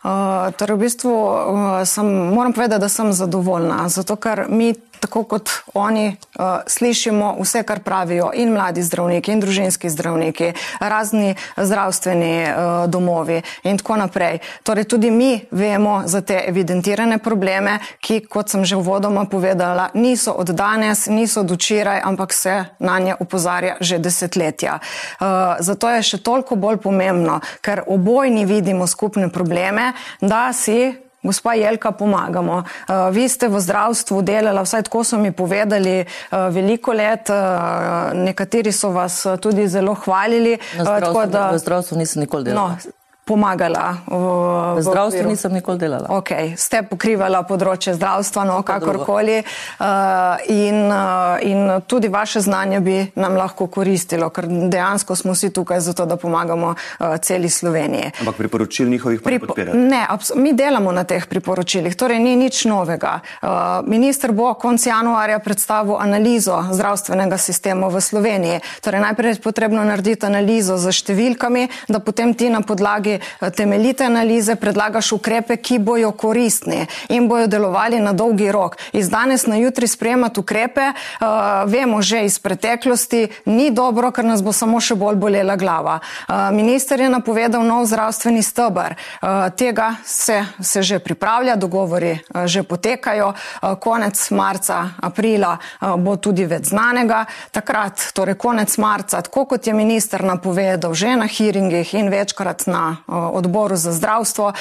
Uh, 0.02 0.50
torej 0.59 0.76
v 0.76 0.80
bistvu 0.80 1.12
uh, 1.14 1.87
sem, 1.87 2.06
moram 2.35 2.52
povedati, 2.52 2.80
da 2.80 2.88
sem 2.88 3.12
zadovoljna, 3.12 3.88
zato 3.88 4.16
ker 4.16 4.47
mi 4.50 4.75
tako 5.02 5.25
kot 5.25 5.50
oni 5.75 6.06
uh, 6.09 6.44
slišimo 6.66 7.37
vse, 7.40 7.62
kar 7.62 7.80
pravijo 7.82 8.30
in 8.35 8.52
mladi 8.54 8.82
zdravniki, 8.82 9.32
in 9.32 9.40
družinski 9.42 9.90
zdravniki, 9.90 10.52
razni 10.80 11.35
zdravstveni 11.56 12.35
uh, 12.42 12.90
domovi 12.90 13.40
in 13.66 13.78
tako 13.78 13.97
naprej. 13.97 14.38
Torej, 14.62 14.85
tudi 14.85 15.11
mi 15.11 15.40
vemo 15.50 16.02
za 16.06 16.21
te 16.21 16.38
evidentirane 16.47 17.18
probleme, 17.18 17.78
ki, 18.00 18.21
kot 18.30 18.54
sem 18.54 18.64
že 18.64 18.78
uvodoma 18.78 19.25
povedala, 19.25 19.88
niso 19.94 20.32
od 20.38 20.54
danes, 20.54 21.06
niso 21.11 21.40
od 21.40 21.50
včeraj, 21.50 22.00
ampak 22.04 22.32
se 22.32 22.64
na 22.78 22.99
nje 22.99 23.16
upozarja 23.21 23.76
že 23.80 23.99
desetletja. 23.99 24.78
Uh, 24.78 25.26
zato 25.59 25.90
je 25.90 26.02
še 26.02 26.23
toliko 26.23 26.56
bolj 26.56 26.78
pomembno, 26.78 27.40
ker 27.61 27.82
obojni 27.87 28.47
vidimo 28.47 28.87
skupne 28.87 29.28
probleme, 29.35 29.91
da 30.20 30.52
si 30.52 30.92
Gospa 31.22 31.54
Jelka, 31.54 31.92
pomagamo. 31.92 32.56
Uh, 32.56 33.14
vi 33.14 33.28
ste 33.28 33.46
v 33.49 33.61
zdravstvu 33.61 34.22
delali, 34.26 34.58
vsaj 34.58 34.82
tako 34.82 35.04
so 35.06 35.18
mi 35.18 35.30
povedali, 35.32 36.00
uh, 36.02 36.49
veliko 36.50 36.92
let, 36.92 37.30
uh, 37.30 38.11
nekateri 38.11 38.72
so 38.72 38.90
vas 38.90 39.22
tudi 39.40 39.68
zelo 39.68 39.94
hvalili. 39.94 40.58
Na 40.76 40.84
zdravstvu, 40.84 41.26
da, 41.30 41.50
v 41.54 41.62
zdravstvu 41.62 41.99
nisem 41.99 42.26
nikoli 42.26 42.50
delal. 42.50 42.75
No, 42.75 42.92
pomagala. 43.22 44.02
V, 44.10 44.18
v 44.76 44.82
zdravstvu 44.82 45.22
v 45.22 45.30
nisem 45.30 45.54
nikoli 45.54 45.78
delala. 45.78 46.10
Okay. 46.10 46.58
Ste 46.58 46.82
pokrivala 46.82 47.46
področje 47.46 47.94
zdravstva, 47.94 48.42
no 48.42 48.58
kakorkoli. 48.66 49.46
Uh, 49.78 50.42
in, 50.50 50.90
uh, 50.90 51.38
in 51.38 51.82
tudi 51.86 52.10
vaše 52.10 52.42
znanje 52.42 52.82
bi 52.82 52.96
nam 53.14 53.38
lahko 53.38 53.70
koristilo, 53.70 54.26
ker 54.34 54.50
dejansko 54.50 55.14
smo 55.14 55.36
vsi 55.38 55.52
tukaj 55.54 55.78
zato, 55.86 56.02
da 56.02 56.18
pomagamo 56.18 56.74
uh, 56.74 57.14
celi 57.22 57.46
Sloveniji. 57.46 58.10
Ampak 58.26 58.42
priporočil 58.42 58.90
njihovih 58.90 59.22
Pripo 59.22 59.46
podpirate? 59.46 59.78
Ne, 59.78 60.02
mi 60.34 60.50
delamo 60.52 60.90
na 60.90 61.06
teh 61.06 61.22
priporočilih, 61.30 61.94
torej 61.94 62.18
ni 62.18 62.34
nič 62.34 62.66
novega. 62.66 63.20
Uh, 63.38 63.86
minister 63.86 64.34
bo 64.34 64.50
konc 64.58 64.82
januarja 64.82 65.38
predstavil 65.38 65.94
analizo 65.94 66.58
zdravstvenega 66.74 67.38
sistema 67.38 67.86
v 67.86 68.02
Sloveniji. 68.02 68.60
Torej 68.82 69.00
najprej 69.06 69.36
je 69.36 69.42
potrebno 69.46 69.86
narediti 69.86 70.26
analizo 70.26 70.74
z 70.74 70.90
številkami, 70.90 71.68
da 71.86 72.02
potem 72.02 72.34
ti 72.34 72.50
na 72.50 72.66
podlagi 72.66 73.12
podlagi 73.12 73.21
eh, 73.40 73.50
temeljite 73.50 74.04
analize 74.04 74.57
predlagaš 74.57 75.12
ukrepe, 75.12 75.57
ki 75.57 75.78
bojo 75.78 76.12
koristni 76.12 76.87
in 77.09 77.28
bojo 77.28 77.47
delovali 77.47 78.00
na 78.00 78.12
dolgi 78.12 78.52
rok. 78.52 78.76
Iz 78.92 79.11
danes 79.11 79.47
na 79.47 79.57
jutri 79.57 79.87
sprejemati 79.87 80.40
ukrepe, 80.40 80.92
uh, 81.21 81.26
vemo 81.66 82.02
že 82.02 82.25
iz 82.25 82.38
preteklosti, 82.38 83.28
ni 83.45 83.71
dobro, 83.71 84.11
ker 84.11 84.25
nas 84.25 84.42
bo 84.42 84.52
samo 84.52 84.81
še 84.81 84.95
bolj 84.95 85.16
bolela 85.16 85.57
glava. 85.57 86.00
Uh, 86.28 86.50
minister 86.52 87.00
je 87.00 87.09
napovedal 87.09 87.64
nov 87.64 87.87
zdravstveni 87.87 88.42
stebr. 88.42 88.95
Uh, 89.23 89.50
tega 89.57 89.95
se, 90.04 90.45
se 90.61 90.83
že 90.83 90.99
pripravlja, 90.99 91.57
dogovori 91.57 92.12
uh, 92.12 92.47
že 92.47 92.62
potekajo. 92.62 93.33
Uh, 93.33 93.75
konec 93.81 94.31
marca, 94.31 94.95
aprila 95.00 95.59
uh, 95.59 95.97
bo 95.97 96.16
tudi 96.16 96.47
več 96.47 96.71
znanega. 96.73 97.25
Takrat, 97.50 98.12
torej 98.14 98.35
konec 98.35 98.76
marca, 98.78 99.23
tako 99.23 99.45
kot 99.45 99.66
je 99.66 99.75
minister 99.75 100.25
napovedal 100.25 100.95
že 100.95 101.16
na 101.16 101.26
hearingih 101.26 101.95
in 101.95 102.11
večkrat 102.11 102.66
na 102.66 103.01
odboru 103.06 103.76
za 103.76 103.92
zdravstvo, 103.92 104.52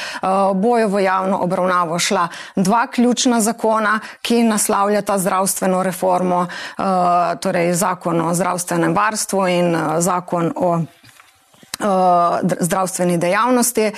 bojo 0.55 0.87
v 0.87 1.03
javno 1.03 1.37
obravnavo 1.37 1.99
šla 1.99 2.27
dva 2.55 2.87
ključna 2.87 3.41
zakona, 3.41 3.99
ki 4.21 4.43
naslavljata 4.43 5.17
zdravstveno 5.17 5.83
reformo, 5.83 6.47
torej 7.39 7.73
zakon 7.73 8.21
o 8.21 8.33
zdravstvenem 8.33 8.95
varstvu 8.95 9.47
in 9.47 9.77
zakon 9.99 10.53
o 10.55 10.79
zdravstveni 12.59 13.17
dejavnosti. 13.17 13.81
Eh, 13.81 13.93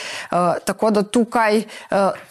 tako 0.65 0.91
da 0.91 1.03
tukaj 1.03 1.57
eh, 1.57 1.65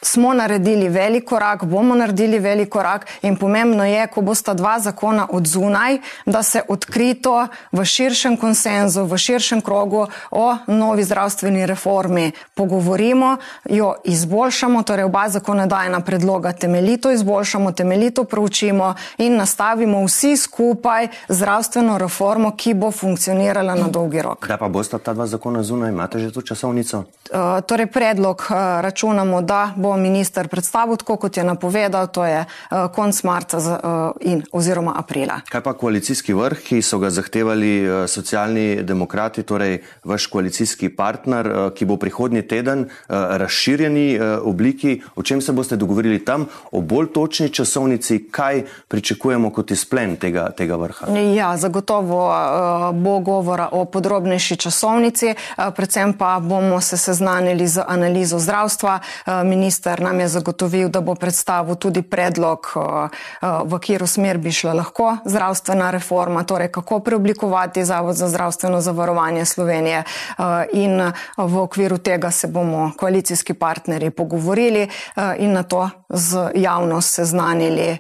smo 0.02 0.34
naredili 0.34 0.88
velik 0.88 1.24
korak, 1.24 1.64
bomo 1.64 1.94
naredili 1.94 2.38
velik 2.38 2.68
korak 2.68 3.06
in 3.22 3.36
pomembno 3.36 3.84
je, 3.84 4.06
ko 4.06 4.20
bosta 4.20 4.54
dva 4.54 4.78
zakona 4.80 5.26
od 5.30 5.46
zunaj, 5.46 5.98
da 6.26 6.42
se 6.42 6.62
odkrito 6.68 7.46
v 7.72 7.84
širšem 7.84 8.36
konsenzu, 8.36 9.04
v 9.04 9.18
širšem 9.18 9.60
krogu 9.60 10.06
o 10.30 10.56
novi 10.66 11.04
zdravstveni 11.04 11.66
reformi 11.66 12.32
pogovorimo, 12.54 13.36
jo 13.64 13.94
izboljšamo, 14.04 14.82
torej 14.82 15.04
oba 15.04 15.28
zakonodajna 15.28 16.00
predloga 16.00 16.52
temeljito 16.52 17.10
izboljšamo, 17.10 17.72
temeljito 17.72 18.24
proučimo 18.24 18.94
in 19.18 19.36
nastavimo 19.36 20.04
vsi 20.04 20.36
skupaj 20.36 21.08
zdravstveno 21.28 21.98
reformo, 21.98 22.56
ki 22.56 22.74
bo 22.74 22.90
funkcionirala 22.90 23.74
na 23.74 23.88
dolgi 23.88 24.22
rok. 24.22 24.44
Kdaj 24.44 24.58
pa 24.58 24.68
bosta 24.68 24.98
ta 24.98 25.12
dva 25.14 25.26
zakona? 25.26 25.41
Zakona 25.42 25.62
zunaj, 25.62 25.90
imate 25.90 26.18
že 26.18 26.30
to 26.30 26.42
časovnico? 26.42 27.04
Uh, 27.32 27.58
torej, 27.66 27.86
predlog 27.86 28.46
uh, 28.46 28.80
računamo, 28.80 29.42
da 29.42 29.72
bo 29.76 29.96
minister 29.96 30.48
predstavil 30.48 30.96
tako, 30.96 31.16
kot 31.16 31.36
je 31.36 31.44
napovedal, 31.44 32.06
to 32.06 32.24
je 32.24 32.44
uh, 32.44 32.86
konc 32.94 33.22
marca 33.24 33.60
z, 33.60 33.66
uh, 33.66 34.12
in 34.20 34.42
oziroma 34.52 34.94
aprila. 34.96 35.40
Kaj 35.50 35.62
pa 35.62 35.72
koalicijski 35.72 36.34
vrh, 36.34 36.60
ki 36.62 36.82
so 36.82 36.98
ga 37.02 37.10
zahtevali 37.10 37.72
uh, 37.82 38.06
socialni 38.06 38.84
demokrati, 38.84 39.42
torej 39.42 39.80
vaš 40.04 40.26
koalicijski 40.26 40.92
partner, 40.94 41.46
uh, 41.48 41.72
ki 41.74 41.88
bo 41.90 41.96
prihodnji 41.96 42.42
teden 42.46 42.86
uh, 42.86 43.16
razširjeni 43.42 44.06
uh, 44.18 44.46
obliki, 44.46 45.00
o 45.16 45.22
čem 45.22 45.40
se 45.40 45.52
boste 45.52 45.76
dogovorili 45.76 46.22
tam, 46.24 46.46
o 46.70 46.80
bolj 46.80 47.10
točni 47.12 47.48
časovnici, 47.48 48.28
kaj 48.30 48.62
pričakujemo 48.88 49.50
kot 49.50 49.70
izplen 49.70 50.16
tega, 50.16 50.50
tega 50.54 50.76
vrha? 50.76 51.10
Ja, 51.34 51.56
zagotovo 51.56 52.28
uh, 52.28 52.94
bo 52.94 53.18
govora 53.18 53.68
o 53.72 53.84
podrobnejši 53.84 54.56
časovnici. 54.56 55.31
Eh, 55.32 55.70
predvsem 55.76 56.12
pa 56.12 56.40
bomo 56.40 56.80
se 56.80 56.96
seznanili 56.96 57.66
z 57.66 57.82
analizo 57.86 58.38
zdravstva. 58.38 59.00
Eh, 59.00 59.44
minister 59.44 60.00
nam 60.00 60.20
je 60.20 60.28
zagotovil, 60.28 60.88
da 60.88 61.00
bo 61.00 61.14
predstavil 61.14 61.74
tudi 61.74 62.02
predlog, 62.02 62.66
eh, 62.76 63.08
v 63.64 63.78
katero 63.78 64.06
smer 64.06 64.38
bi 64.38 64.52
šla 64.52 64.72
lahko 64.72 65.16
zdravstvena 65.24 65.90
reforma, 65.90 66.44
torej 66.44 66.68
kako 66.68 67.00
preoblikovati 67.00 67.84
Zavod 67.84 68.16
za 68.16 68.28
zdravstveno 68.28 68.80
zavarovanje 68.80 69.44
Slovenije. 69.44 70.04
In 70.72 71.12
v 71.36 71.58
okviru 71.58 71.98
tega 71.98 72.30
se 72.30 72.46
bomo 72.46 72.92
koalicijski 72.98 73.54
partnerji 73.54 74.10
pogovorili 74.10 74.88
in 75.38 75.52
na 75.52 75.62
to 75.62 75.90
z 76.08 76.50
javnost 76.54 77.14
seznanili 77.14 77.98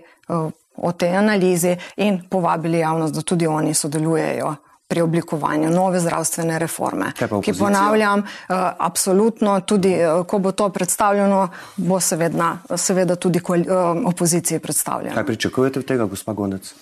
o 0.76 0.92
tej 0.92 1.16
analizi 1.16 1.76
in 1.96 2.22
povabili 2.30 2.78
javnost, 2.78 3.14
da 3.14 3.22
tudi 3.22 3.46
oni 3.46 3.74
sodelujejo 3.74 4.54
pri 4.92 5.00
oblikovanju 5.00 5.70
nove 5.70 6.00
zdravstvene 6.00 6.58
reforme. 6.58 7.12
Ki 7.42 7.54
ponavljam, 7.56 8.20
uh, 8.20 8.56
absolutno 8.78 9.60
tudi, 9.60 9.94
uh, 10.04 10.26
ko 10.26 10.38
bo 10.38 10.52
to 10.52 10.68
predstavljeno, 10.68 11.48
bo 11.76 12.00
seveda, 12.00 12.58
seveda 12.76 13.16
tudi 13.16 13.40
uh, 13.40 13.56
opoziciji 14.04 14.60
predstavljeno. 14.60 15.14
Kaj 15.14 15.26
pričakujete 15.26 15.80
od 15.80 15.88
tega, 15.88 16.04
gospa 16.04 16.32
Gondec? 16.32 16.74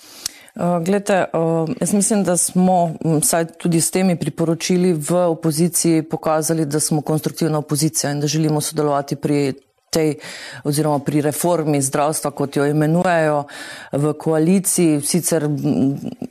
Glede, 0.85 1.25
jaz 1.79 1.93
mislim, 1.93 2.23
da 2.23 2.37
smo 2.37 2.93
vsaj 3.21 3.45
tudi 3.45 3.81
s 3.81 3.91
temi 3.91 4.17
priporočili 4.19 4.91
v 4.93 5.15
opoziciji 5.15 6.03
pokazali, 6.03 6.65
da 6.65 6.79
smo 6.79 7.01
konstruktivna 7.01 7.57
opozicija 7.57 8.11
in 8.11 8.19
da 8.19 8.27
želimo 8.27 8.61
sodelovati 8.61 9.15
pri 9.15 9.53
tej 9.91 10.15
oziroma 10.63 10.99
pri 11.03 11.21
reformi 11.21 11.81
zdravstva, 11.83 12.31
kot 12.31 12.55
jo 12.55 12.65
imenujejo 12.65 13.43
v 13.91 14.13
koaliciji. 14.13 15.01
Sicer 15.03 15.49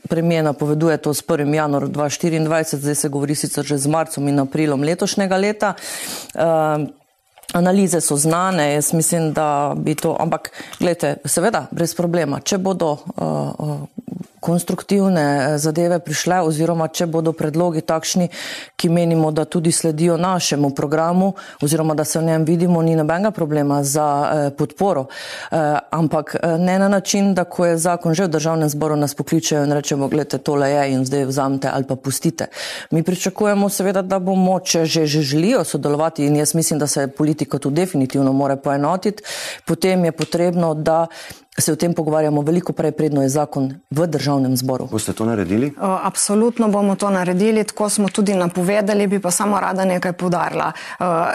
premijer 0.09 0.45
napoveduje 0.45 0.97
to 0.97 1.15
s 1.15 1.23
1. 1.23 1.55
januar 1.55 1.89
2024, 1.89 2.81
zdaj 2.81 2.95
se 2.95 3.09
govori 3.09 3.35
sicer 3.35 3.65
že 3.65 3.79
z 3.79 3.87
marcom 3.87 4.29
in 4.29 4.41
aprilom 4.41 4.83
letošnjega 4.83 5.37
leta. 5.37 5.75
Uh, 6.35 6.89
Analize 7.51 7.99
so 8.01 8.15
znane, 8.17 8.73
jaz 8.77 8.93
mislim, 8.95 9.33
da 9.35 9.75
bi 9.77 9.95
to, 9.99 10.15
ampak 10.21 10.53
gledajte, 10.79 11.17
seveda, 11.25 11.65
brez 11.75 11.97
problema, 11.99 12.39
če 12.41 12.61
bodo 12.63 12.93
uh, 12.95 13.83
konstruktivne 14.41 15.23
eh, 15.23 15.59
zadeve 15.59 15.99
prišle 15.99 16.41
oziroma 16.41 16.89
če 16.89 17.07
bodo 17.07 17.33
predlogi 17.33 17.81
takšni, 17.81 18.29
ki 18.77 18.89
menimo, 18.89 19.31
da 19.31 19.45
tudi 19.45 19.73
sledijo 19.73 20.17
našemu 20.17 20.71
programu 20.75 21.35
oziroma 21.63 21.95
da 21.95 22.05
se 22.05 22.19
v 22.19 22.25
njem 22.25 22.45
vidimo, 22.45 22.83
ni 22.83 22.97
nobenega 22.97 23.31
problema 23.31 23.83
za 23.85 24.07
eh, 24.33 24.51
podporo. 24.51 25.07
Eh, 25.51 25.79
ampak 25.91 26.35
eh, 26.35 26.59
ne 26.59 26.79
na 26.79 26.89
način, 26.89 27.35
da 27.35 27.45
ko 27.45 27.67
je 27.67 27.79
zakon 27.79 28.15
že 28.15 28.25
v 28.25 28.29
državnem 28.29 28.69
zboru 28.69 28.97
nas 28.97 29.15
pokličejo 29.15 29.65
in 29.65 29.73
rečemo, 29.73 30.09
gledajte, 30.09 30.39
tole 30.39 30.71
je 30.71 30.93
in 30.93 31.05
zdaj 31.05 31.25
vzamete 31.25 31.69
ali 31.73 31.85
pa 31.85 31.97
pustite. 31.97 32.47
Mi 32.91 33.03
pričakujemo 33.03 33.69
seveda, 33.69 34.03
da 34.03 34.19
bomo, 34.19 34.61
če 34.61 34.85
že, 34.85 35.07
že 35.07 35.23
želijo 35.23 35.65
sodelovati 35.65 36.27
in 36.27 36.37
jaz 36.37 36.55
mislim, 36.55 36.79
da 36.79 36.87
se 36.87 37.07
politika 37.09 37.59
tu 37.59 37.71
definitivno 37.71 38.33
more 38.33 38.57
poenotiti, 38.57 39.23
potem 39.67 40.05
je 40.05 40.13
potrebno, 40.13 40.75
da 40.75 41.07
se 41.59 41.73
o 41.73 41.77
tem 41.77 41.95
pogovarjamo 41.95 42.43
veliko 42.43 42.73
prej, 42.73 42.93
predno 42.93 43.23
je 43.23 43.29
zakon 43.29 43.75
v 43.91 44.07
državnem 44.07 44.57
zboru. 44.57 44.87
Boste 44.87 45.13
to 45.13 45.25
naredili? 45.27 45.73
Absolutno 45.79 46.69
bomo 46.69 46.95
to 46.95 47.11
naredili, 47.11 47.65
tako 47.65 47.89
smo 47.89 48.09
tudi 48.09 48.35
napovedali, 48.35 49.07
bi 49.07 49.19
pa 49.21 49.31
samo 49.31 49.61
rada 49.61 49.85
nekaj 49.85 50.13
podarila. 50.13 50.73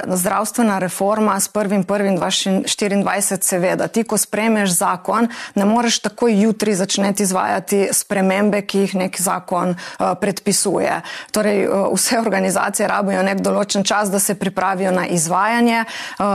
Zdravstvena 0.07 0.79
reforma 0.79 1.39
s 1.39 1.51
1.1.2024 1.51 3.41
seveda, 3.41 3.87
ti 3.87 4.03
ko 4.03 4.17
spremeš 4.17 4.69
zakon, 4.69 5.27
ne 5.55 5.65
moreš 5.65 5.99
takoj 5.99 6.41
jutri 6.41 6.75
začneti 6.75 7.23
izvajati 7.23 7.89
spremembe, 7.91 8.61
ki 8.61 8.79
jih 8.79 8.95
nek 8.95 9.21
zakon 9.21 9.75
predpisuje. 10.21 11.01
Torej, 11.31 11.67
vse 11.93 12.19
organizacije 12.19 12.87
rabijo 12.87 13.23
nek 13.23 13.43
določen 13.43 13.83
čas, 13.83 14.09
da 14.11 14.19
se 14.19 14.39
pripravijo 14.39 14.91
na 14.91 15.07
izvajanje, 15.07 15.83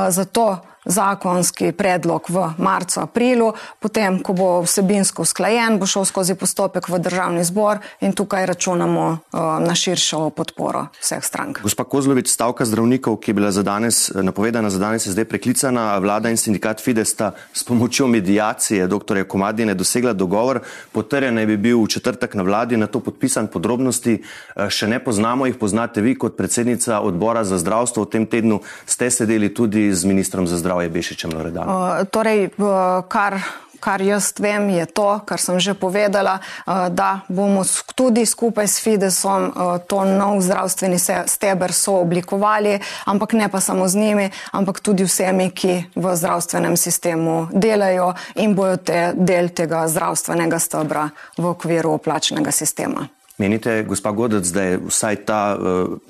zato 0.08 0.58
zakonski 0.84 1.72
predlog 1.72 2.24
v 2.28 2.54
marcu, 2.58 3.00
aprilu, 3.00 3.52
potem, 3.78 4.18
ko 4.24 4.32
bo 4.32 4.48
vsebinsko 4.64 5.22
usklajen, 5.22 5.76
bo 5.76 5.86
šel 5.86 6.08
skozi 6.08 6.34
postopek 6.34 6.88
v 6.88 6.98
državni 6.98 7.44
zbor 7.44 7.84
in 8.00 8.16
tukaj 8.16 8.46
računamo 8.46 9.04
uh, 9.10 9.40
na 9.60 9.74
širšo 9.76 10.30
podporo 10.32 10.88
vseh 11.00 11.20
strank. 11.24 11.60
Gospa 11.60 11.84
Kozlovič, 11.84 12.32
stavka 12.32 12.64
zdravnikov, 12.64 13.20
ki 13.20 13.30
je 13.30 13.36
bila 13.36 13.52
za 13.52 13.62
danes 13.62 14.08
eh, 14.08 14.22
napovedana, 14.22 14.70
za 14.70 14.80
danes 14.80 15.06
je 15.06 15.12
zdaj 15.12 15.28
preklicana. 15.28 15.98
Vlada 16.00 16.32
in 16.32 16.40
sindikat 16.40 16.80
Fides 16.80 17.12
sta 17.12 17.32
s 17.52 17.64
pomočjo 17.64 18.08
medijacije 18.08 18.88
dr. 18.88 19.24
Komadine 19.28 19.74
dosegla 19.74 20.12
dogovor. 20.12 20.62
Potrjen 20.92 21.34
naj 21.34 21.46
bi 21.46 21.56
bil 21.56 21.84
v 21.84 21.88
četrtek 21.92 22.34
na 22.34 22.42
vladi, 22.42 22.76
na 22.76 22.86
to 22.86 23.00
podpisan 23.04 23.52
podrobnosti. 23.52 24.22
Eh, 24.22 24.70
še 24.70 24.88
ne 24.88 24.96
poznamo 25.04 25.46
jih, 25.46 25.60
poznate 25.60 26.00
vi 26.00 26.16
kot 26.16 26.40
predsednica 26.40 27.00
odbora 27.04 27.44
za 27.44 27.60
zdravstvo. 27.60 28.08
V 28.08 28.10
tem 28.16 28.24
tednu 28.26 28.60
ste 28.86 29.10
sedeli 29.10 29.52
tudi 29.54 29.92
z 29.92 30.08
ministrom 30.08 30.48
za 30.48 30.56
zdravstvo 30.56 30.69
zdravje 30.70 30.88
Bešičem 30.88 31.34
Loredano? 31.34 31.66
Uh, 31.66 32.06
torej, 32.06 32.54
uh, 32.62 33.02
kar, 33.10 33.42
kar 33.82 33.98
jaz 33.98 34.30
vem, 34.38 34.70
je 34.70 34.86
to, 34.86 35.18
kar 35.26 35.42
sem 35.42 35.58
že 35.58 35.74
povedala, 35.74 36.38
uh, 36.38 36.86
da 36.86 37.26
bomo 37.26 37.66
tudi 37.98 38.22
skupaj 38.22 38.70
s 38.70 38.78
Fidesom 38.78 39.50
uh, 39.50 39.82
to 39.82 40.06
nov 40.06 40.38
zdravstveni 40.46 40.94
steber 41.26 41.74
sooblikovali, 41.74 42.78
ampak 43.10 43.34
ne 43.34 43.50
pa 43.50 43.58
samo 43.58 43.90
z 43.90 43.98
njimi, 43.98 44.30
ampak 44.54 44.78
tudi 44.78 45.02
vsemi, 45.02 45.50
ki 45.50 45.90
v 45.98 46.04
zdravstvenem 46.14 46.78
sistemu 46.78 47.50
delajo 47.50 48.14
in 48.38 48.54
bojo 48.54 48.78
te 48.78 49.10
del 49.18 49.50
tega 49.50 49.90
zdravstvenega 49.90 50.58
stebra 50.62 51.10
v 51.34 51.50
okviru 51.50 51.98
plačnega 51.98 52.54
sistema. 52.54 53.10
Menite, 53.40 53.82
gospa 53.88 54.12
Godec, 54.12 54.44
da 54.52 54.62
je 54.62 54.80
vsaj 54.84 55.24
ta, 55.24 55.56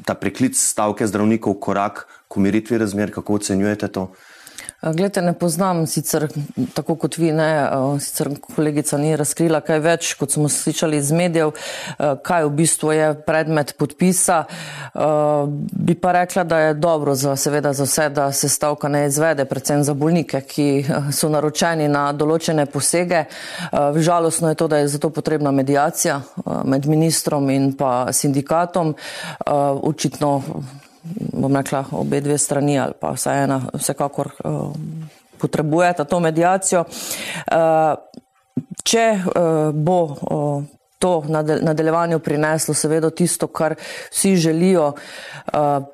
ta 0.04 0.18
preklic 0.18 0.58
stavke 0.58 1.06
zdravnikov 1.06 1.62
korak 1.62 2.10
k 2.26 2.36
umiritvi 2.36 2.78
razmer, 2.82 3.14
kako 3.14 3.38
ocenjujete 3.38 3.88
to? 3.88 4.10
Glede, 4.82 5.20
ne 5.22 5.32
poznam 5.32 5.86
sicer 5.86 6.24
tako 6.74 6.94
kot 6.96 7.18
vi, 7.18 7.32
ne, 7.36 7.68
sicer 8.00 8.30
kolegica 8.40 8.96
ni 8.96 9.12
razkrila 9.16 9.60
kaj 9.60 9.80
več, 9.84 10.14
kot 10.16 10.32
smo 10.32 10.48
slišali 10.48 10.96
iz 10.96 11.10
medijev, 11.12 11.52
kaj 12.24 12.46
v 12.46 12.54
bistvu 12.62 12.94
je 12.96 13.10
predmet 13.26 13.74
podpisa. 13.76 14.38
Bi 15.72 15.98
pa 16.00 16.14
rekla, 16.16 16.44
da 16.48 16.58
je 16.58 16.74
dobro 16.80 17.14
za, 17.14 17.36
seveda 17.36 17.74
za 17.76 17.84
vse, 17.84 18.08
da 18.08 18.32
se 18.32 18.48
stavka 18.48 18.88
ne 18.88 19.04
izvede, 19.06 19.44
predvsem 19.44 19.84
za 19.84 19.94
bolnike, 19.94 20.40
ki 20.48 20.68
so 21.12 21.28
naročeni 21.28 21.88
na 21.88 22.08
določene 22.16 22.64
posege. 22.64 23.26
Žalostno 24.00 24.48
je 24.48 24.62
to, 24.64 24.68
da 24.68 24.80
je 24.80 24.88
zato 24.96 25.12
potrebna 25.12 25.52
medijacija 25.52 26.22
med 26.64 26.88
ministrom 26.88 27.50
in 27.52 27.74
pa 27.76 28.14
sindikatom. 28.16 28.96
Očitno 29.44 30.38
bom 31.32 31.56
rekla, 31.56 31.84
obe 31.92 32.20
dve 32.20 32.38
strani 32.38 32.78
ali 32.78 32.92
pa 33.00 33.12
vsaj 33.14 33.44
ena 33.44 33.60
vsekakor 33.74 34.30
uh, 34.44 34.72
potrebujeta 35.38 36.04
to 36.04 36.20
medijacijo. 36.20 36.84
Uh, 36.84 37.94
če 38.84 39.06
uh, 39.16 39.74
bo 39.74 40.02
uh, 40.04 40.64
to 40.98 41.22
nadaljevanju 41.60 42.18
prineslo 42.18 42.74
seveda 42.74 43.10
tisto, 43.10 43.46
kar 43.46 43.74
vsi 44.10 44.36
želijo, 44.36 44.92
uh, 45.52 45.84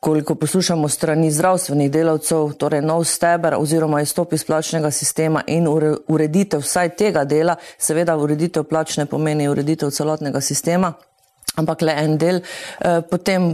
koliko 0.00 0.34
poslušamo 0.34 0.88
strani 0.88 1.30
zdravstvenih 1.30 1.90
delavcev, 1.90 2.52
torej 2.58 2.80
nov 2.82 3.04
steber 3.04 3.54
oziroma 3.54 4.00
izstop 4.02 4.32
iz 4.32 4.44
plačnega 4.44 4.90
sistema 4.90 5.42
in 5.46 5.68
ureditev 6.08 6.64
vsaj 6.64 6.88
tega 6.96 7.24
dela, 7.24 7.56
seveda 7.78 8.16
ureditev 8.16 8.64
plačne 8.64 9.06
pomeni 9.06 9.48
ureditev 9.48 9.90
celotnega 9.90 10.40
sistema, 10.40 10.92
ampak 11.56 11.82
le 11.82 11.94
en 12.02 12.16
del, 12.18 12.40
uh, 12.40 13.04
potem 13.10 13.52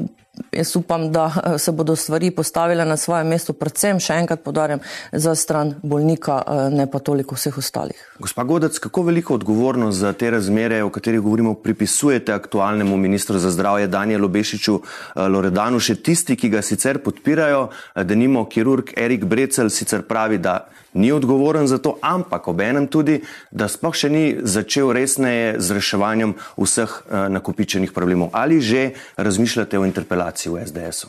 Jaz 0.53 0.77
upam, 0.77 1.12
da 1.12 1.33
eh, 1.44 1.59
se 1.59 1.72
bodo 1.72 1.96
stvari 1.96 2.31
postavile 2.31 2.85
na 2.85 2.96
svoje 2.96 3.25
mesto, 3.25 3.53
predvsem, 3.53 4.01
še 4.01 4.18
enkrat 4.20 4.42
podarjam, 4.44 4.81
za 5.12 5.35
stran 5.35 5.75
bolnika, 5.83 6.37
eh, 6.46 6.70
ne 6.77 6.87
pa 6.90 6.99
toliko 6.99 7.37
vseh 7.37 7.59
ostalih. 7.59 8.01
Gospa 8.20 8.44
Godec, 8.44 8.79
kako 8.79 9.03
veliko 9.09 9.35
odgovornost 9.35 9.99
za 9.99 10.12
te 10.12 10.31
razmere, 10.31 10.83
o 10.85 10.90
katerih 10.90 11.20
govorimo, 11.20 11.55
pripisujete 11.55 12.33
aktualnemu 12.33 12.96
ministru 12.96 13.38
za 13.38 13.51
zdravje 13.51 13.88
Danielu 13.88 14.29
Bešiču 14.29 14.79
eh, 14.81 15.29
Loredanu, 15.29 15.81
še 15.81 15.96
tisti, 15.96 16.37
ki 16.37 16.53
ga 16.53 16.62
sicer 16.62 17.01
podpirajo, 17.05 17.68
da 17.96 18.14
nimo 18.14 18.44
kirurg 18.49 18.92
Erik 18.96 19.25
Brecel 19.25 19.70
sicer 19.70 20.05
pravi, 20.09 20.38
da 20.38 20.66
ni 20.96 21.12
odgovoren 21.12 21.66
za 21.68 21.79
to, 21.79 21.99
ampak 22.01 22.49
obenem 22.49 22.87
tudi, 22.88 23.18
da 23.51 23.68
sploh 23.68 23.92
še 23.92 24.09
ni 24.09 24.25
začel 24.40 24.92
resneje 24.96 25.57
z 25.61 25.77
reševanjem 25.77 26.33
vseh 26.57 26.94
nakupičenih 27.37 27.92
problemov. 27.92 28.33
Ali 28.33 28.62
že 28.64 28.96
razmišljate 29.20 29.77
o 29.77 29.85
interpelaciji? 29.85 30.26
Relaciji 30.27 30.53
v 30.53 30.67
SDS-u? 30.67 31.09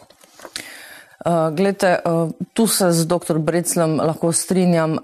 Uh, 1.26 1.56
glede, 1.56 2.00
uh, 2.06 2.30
tu 2.54 2.68
se 2.68 2.92
z 2.92 3.06
dr. 3.06 3.38
Breclem 3.38 3.98
lahko 3.98 4.32
strinjam, 4.32 4.92
uh, 4.92 5.00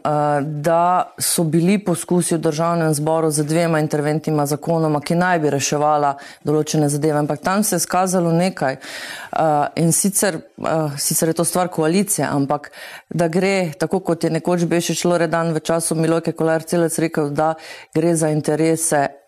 da 0.45 1.13
so 1.17 1.43
bili 1.43 1.79
poskusi 1.83 2.35
v 2.35 2.39
državnem 2.39 2.93
zboru 2.93 3.31
z 3.31 3.43
dvema 3.43 3.79
interventima 3.79 4.45
zakonoma, 4.45 5.01
ki 5.01 5.17
naj 5.17 5.39
bi 5.39 5.49
reševala 5.49 6.13
določene 6.45 6.87
zadeve, 6.89 7.17
ampak 7.17 7.41
tam 7.41 7.63
se 7.63 7.75
je 7.75 7.79
skazalo 7.83 8.31
nekaj. 8.31 8.77
Uh, 8.77 9.65
in 9.75 9.91
sicer, 9.91 10.37
uh, 10.61 10.93
sicer 11.01 11.33
je 11.33 11.39
to 11.41 11.43
stvar 11.43 11.67
koalicije, 11.73 12.29
ampak 12.29 12.71
da 13.09 13.27
gre, 13.27 13.73
tako 13.73 13.99
kot 13.99 14.23
je 14.23 14.31
nekoč 14.31 14.69
Bešič 14.69 15.03
Loredan 15.09 15.51
v 15.57 15.65
času 15.65 15.97
Milojke 15.97 16.37
Kolar 16.37 16.63
Celec 16.63 16.99
rekel, 17.01 17.33
da 17.33 17.55
gre 17.91 18.15
za 18.15 18.29
interese 18.29 19.07
Eh, 19.07 19.22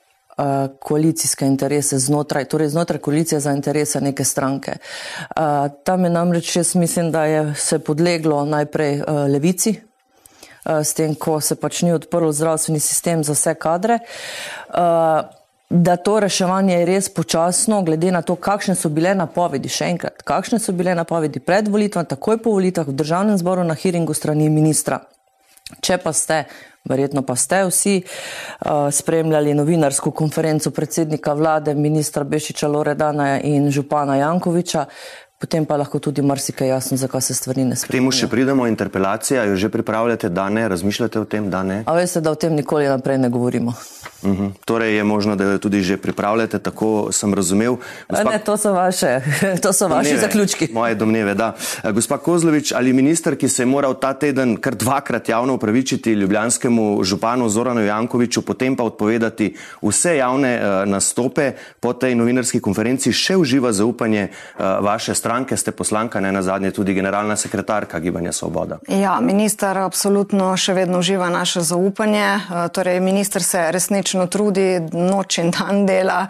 koalicijske 0.79 1.45
interese 1.45 1.99
znotraj, 1.99 2.45
torej 2.45 2.69
znotraj 2.69 2.99
koalicije 2.99 3.39
za 3.39 3.51
interese 3.51 4.01
neke 4.01 4.23
stranke. 4.23 4.77
Uh, 5.35 5.71
tam 5.83 6.03
je 6.03 6.09
namreč, 6.09 6.55
jaz 6.55 6.75
mislim, 6.75 7.11
da 7.11 7.25
je 7.25 7.53
se 7.55 7.79
podleglo 7.79 8.45
najprej 8.45 9.01
uh, 9.01 9.05
levici, 9.31 9.75
s 10.65 10.93
tem, 10.93 11.15
ko 11.15 11.39
se 11.41 11.55
pač 11.55 11.81
ni 11.85 11.93
odprl 11.93 12.31
zdravstveni 12.31 12.79
sistem 12.79 13.23
za 13.23 13.35
vse 13.37 13.53
kadre. 13.53 13.99
Da 15.69 15.95
to 15.97 16.19
reševanje 16.19 16.73
je 16.73 16.85
res 16.85 17.09
počasno, 17.09 17.81
glede 17.85 18.11
na 18.11 18.21
to, 18.21 18.35
kakšne 18.35 18.75
so 18.77 18.89
bile 18.89 19.15
napovedi, 19.17 19.69
še 19.69 19.91
enkrat, 19.93 20.21
kakšne 20.25 20.59
so 20.61 20.73
bile 20.77 20.95
napovedi 20.95 21.41
pred 21.41 21.69
volitvami, 21.69 22.09
takoj 22.09 22.37
po 22.41 22.53
volitvah 22.53 22.87
v 22.89 22.97
državnem 22.97 23.37
zboru 23.41 23.63
na 23.65 23.77
hearingu 23.77 24.13
strani 24.13 24.49
ministra. 24.49 25.01
Če 25.81 25.97
pa 25.97 26.13
ste 26.13 26.43
Verjetno 26.85 27.21
pa 27.25 27.35
ste 27.35 27.63
vsi 27.65 27.95
uh, 28.01 28.71
spremljali 28.91 29.53
novinarsko 29.53 30.11
konferenco 30.11 30.71
predsednika 30.71 31.33
vlade, 31.33 31.73
ministra 31.73 32.23
Bešiča 32.23 32.67
Loredana 32.67 33.39
in 33.41 33.71
župana 33.71 34.15
Jankoviča, 34.15 34.85
potem 35.39 35.65
pa 35.65 35.75
lahko 35.75 35.99
tudi 35.99 36.21
marsikaj 36.23 36.67
jasno, 36.67 36.97
zakaj 36.97 37.21
se 37.21 37.33
stvari 37.35 37.65
ne 37.67 37.75
spremljajo. 37.75 37.91
K 37.91 37.99
temu 37.99 38.11
še 38.15 38.27
pridemo, 38.31 38.67
interpelacija, 38.71 39.43
jo 39.51 39.57
že 39.59 39.69
pripravljate, 39.69 40.29
da 40.31 40.47
ne, 40.49 40.63
razmišljate 40.71 41.19
o 41.19 41.25
tem, 41.27 41.49
da 41.51 41.63
ne? 41.63 41.83
A 41.85 41.95
veste, 41.97 42.21
da 42.23 42.31
o 42.31 42.39
tem 42.39 42.55
nikoli 42.55 42.87
naprej 42.87 43.19
ne 43.19 43.29
govorimo. 43.29 43.75
Uh 44.23 44.29
mhm. 44.29 44.43
-huh. 44.43 44.51
Torej 44.65 44.95
je 44.95 45.03
možno, 45.03 45.35
da 45.35 45.43
jo 45.43 45.57
tudi 45.57 45.81
že 45.81 45.97
pripravljate, 45.97 46.59
tako 46.59 47.11
sem 47.11 47.33
razumel. 47.33 47.75
Gospa... 48.09 48.31
Ne, 48.31 48.39
to 48.39 48.57
so 48.57 48.71
vaše, 48.71 49.21
to 49.63 49.73
so 49.73 49.87
domneve, 49.87 50.09
vaši 50.09 50.21
zaključki. 50.21 50.69
Moje 50.73 50.95
domneve, 50.95 51.33
da. 51.33 51.53
Gospa 51.91 52.17
Kozlovič, 52.17 52.71
ali 52.71 52.93
minister, 52.93 53.35
ki 53.37 53.49
se 53.49 53.61
je 53.61 53.65
moral 53.65 53.93
ta 53.99 54.13
teden 54.13 54.57
kar 54.57 54.75
dvakrat 54.75 55.29
javno 55.29 55.53
upravičiti 55.53 56.13
ljubljanskemu 56.13 57.03
županu 57.03 57.49
Zoranu 57.49 57.81
Jankoviču, 57.85 58.41
potem 58.41 58.75
pa 58.75 58.83
odpovedati 58.83 59.55
vse 59.81 60.17
javne 60.17 60.59
uh, 60.59 60.89
nastope 60.89 61.51
po 61.79 61.93
tej 61.93 62.15
novinarski 62.15 62.59
konferenci, 62.59 63.11
še 63.11 63.35
uživa 63.35 63.71
zaupanje 63.71 64.27
uh, 64.27 64.63
vaše 64.81 65.15
stranke? 65.15 65.24
Stranke, 65.25 65.57
ste 65.57 65.71
poslanka, 65.71 66.19
ne 66.21 66.29
na 66.31 66.41
zadnje 66.45 66.69
tudi 66.71 66.93
generalna 66.93 67.35
sekretarka 67.35 67.99
Gibanja 67.99 68.31
Svoboda. 68.31 68.77
Ja, 68.87 69.17
minister 69.21 69.77
absolutno 69.81 70.51
še 70.53 70.75
vedno 70.77 70.99
uživa 71.01 71.31
naše 71.33 71.63
zaupanje. 71.65 72.45
Torej, 72.69 72.99
minister 73.01 73.41
se 73.43 73.63
resnično 73.73 74.27
trudi, 74.29 74.77
noč 74.93 75.39
in 75.41 75.49
dan 75.49 75.87
dela 75.89 76.27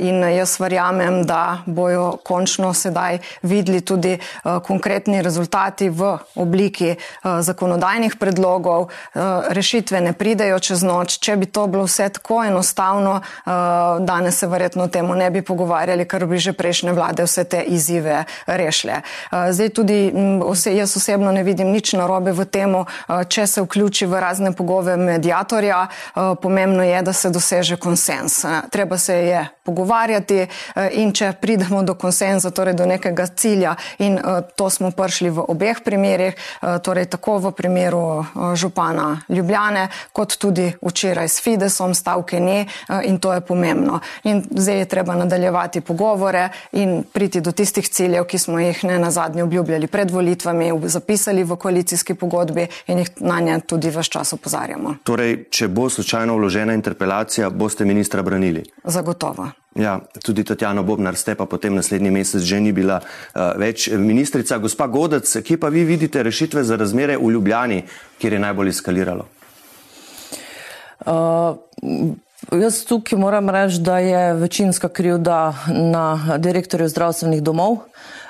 in 0.00 0.24
jaz 0.32 0.54
verjamem, 0.56 1.26
da 1.28 1.60
bojo 1.66 2.16
končno 2.24 2.72
sedaj 2.72 3.18
videli 3.42 3.82
tudi 3.84 4.14
konkretni 4.40 5.20
rezultati 5.20 5.90
v 5.92 6.14
obliki 6.40 6.94
zakonodajnih 7.20 8.16
predlogov. 8.16 8.88
Rešitve 9.52 10.00
ne 10.00 10.16
pridejo 10.16 10.56
čez 10.70 10.86
noč. 10.88 11.18
Če 11.20 11.36
bi 11.36 11.50
to 11.52 11.66
bilo 11.68 11.84
vse 11.84 12.08
tako 12.16 12.40
enostavno, 12.48 13.20
danes 14.08 14.40
se 14.40 14.48
verjetno 14.48 14.88
o 14.88 14.88
tem 14.88 15.12
ne 15.20 15.30
bi 15.30 15.44
pogovarjali, 15.44 16.08
ker 16.08 16.24
bi 16.24 16.40
že 16.40 16.56
prejšnje 16.56 16.96
vlade 16.96 17.28
vse 17.28 17.44
te 17.44 17.60
izzive 17.60 18.05
rešile. 18.46 19.00
Zdaj 19.30 19.68
tudi 19.68 20.12
jaz 20.76 20.96
osebno 20.96 21.32
ne 21.32 21.42
vidim 21.42 21.70
nič 21.72 21.92
narobe 21.92 22.32
v 22.32 22.44
tem, 22.44 22.74
če 23.28 23.46
se 23.46 23.62
vključi 23.62 24.06
v 24.06 24.20
razne 24.20 24.52
pogove 24.52 24.96
medijatorja. 24.96 25.86
Pomembno 26.42 26.82
je, 26.82 27.02
da 27.02 27.12
se 27.12 27.30
doseže 27.30 27.76
konsens. 27.76 28.44
Treba 28.70 28.98
se 28.98 29.14
je 29.14 29.55
pogovarjati 29.66 30.46
in 31.00 31.12
če 31.12 31.32
pridemo 31.40 31.82
do 31.82 31.96
konsenza, 31.98 32.50
torej 32.50 32.76
do 32.78 32.86
nekega 32.86 33.26
cilja 33.26 33.74
in 33.98 34.18
to 34.56 34.70
smo 34.70 34.90
prišli 34.94 35.30
v 35.30 35.44
obeh 35.48 35.82
primerih, 35.84 36.36
torej 36.82 37.10
tako 37.10 37.38
v 37.48 37.52
primeru 37.56 38.04
župana 38.54 39.20
Ljubljane, 39.28 39.88
kot 40.12 40.36
tudi 40.38 40.70
včeraj 40.82 41.28
s 41.28 41.42
Fidesom, 41.42 41.94
stavke 41.94 42.40
ne 42.40 42.66
in 43.04 43.18
to 43.18 43.32
je 43.34 43.40
pomembno. 43.40 44.00
In 44.24 44.44
zdaj 44.50 44.78
je 44.78 44.88
treba 44.88 45.16
nadaljevati 45.16 45.80
pogovore 45.80 46.48
in 46.72 47.02
priti 47.12 47.40
do 47.40 47.52
tistih 47.52 47.88
ciljev, 47.88 48.24
ki 48.30 48.38
smo 48.38 48.60
jih 48.60 48.84
ne 48.84 48.98
na 48.98 49.10
zadnje 49.10 49.42
obljubljali 49.42 49.86
pred 49.86 50.10
volitvami, 50.10 50.72
zapisali 50.84 51.44
v 51.44 51.56
koalicijski 51.56 52.14
pogodbi 52.14 52.66
in 52.86 52.98
jih 52.98 53.10
na 53.20 53.40
nje 53.40 53.60
tudi 53.66 53.90
vse 53.90 54.10
čas 54.10 54.32
opozarjamo. 54.32 54.96
Torej, 55.04 55.46
če 55.50 55.68
bo 55.68 55.88
slučajno 55.90 56.36
vložena 56.36 56.74
interpelacija, 56.74 57.50
boste 57.50 57.84
ministra 57.84 58.22
branili? 58.22 58.64
Zagotovo. 58.84 59.48
Ja, 59.76 60.00
tudi 60.24 60.44
Tatjana 60.44 60.82
Bobnar 60.82 61.16
ste 61.16 61.34
pa 61.34 61.46
potem 61.46 61.74
naslednji 61.74 62.10
mesec 62.10 62.42
že 62.42 62.60
ni 62.60 62.72
bila 62.72 63.00
uh, 63.00 63.52
več 63.60 63.90
ministrica. 63.92 64.58
Gospa 64.58 64.86
Godec, 64.86 65.28
kje 65.44 65.60
pa 65.60 65.68
vi 65.68 65.84
vidite 65.84 66.22
rešitve 66.22 66.64
za 66.64 66.76
razmere 66.76 67.18
v 67.20 67.30
Ljubljani, 67.36 67.82
kjer 68.18 68.32
je 68.32 68.38
najbolj 68.38 68.72
eskaliralo? 68.72 69.26
Uh, 71.06 71.56
Jaz 72.52 72.84
tukaj 72.84 73.18
moram 73.18 73.48
reči, 73.50 73.80
da 73.80 73.98
je 73.98 74.34
večinska 74.34 74.88
krivda 74.88 75.54
na 75.72 76.36
direktorju 76.38 76.88
zdravstvenih 76.88 77.42
domov, 77.42 77.78
Eh, 77.78 78.25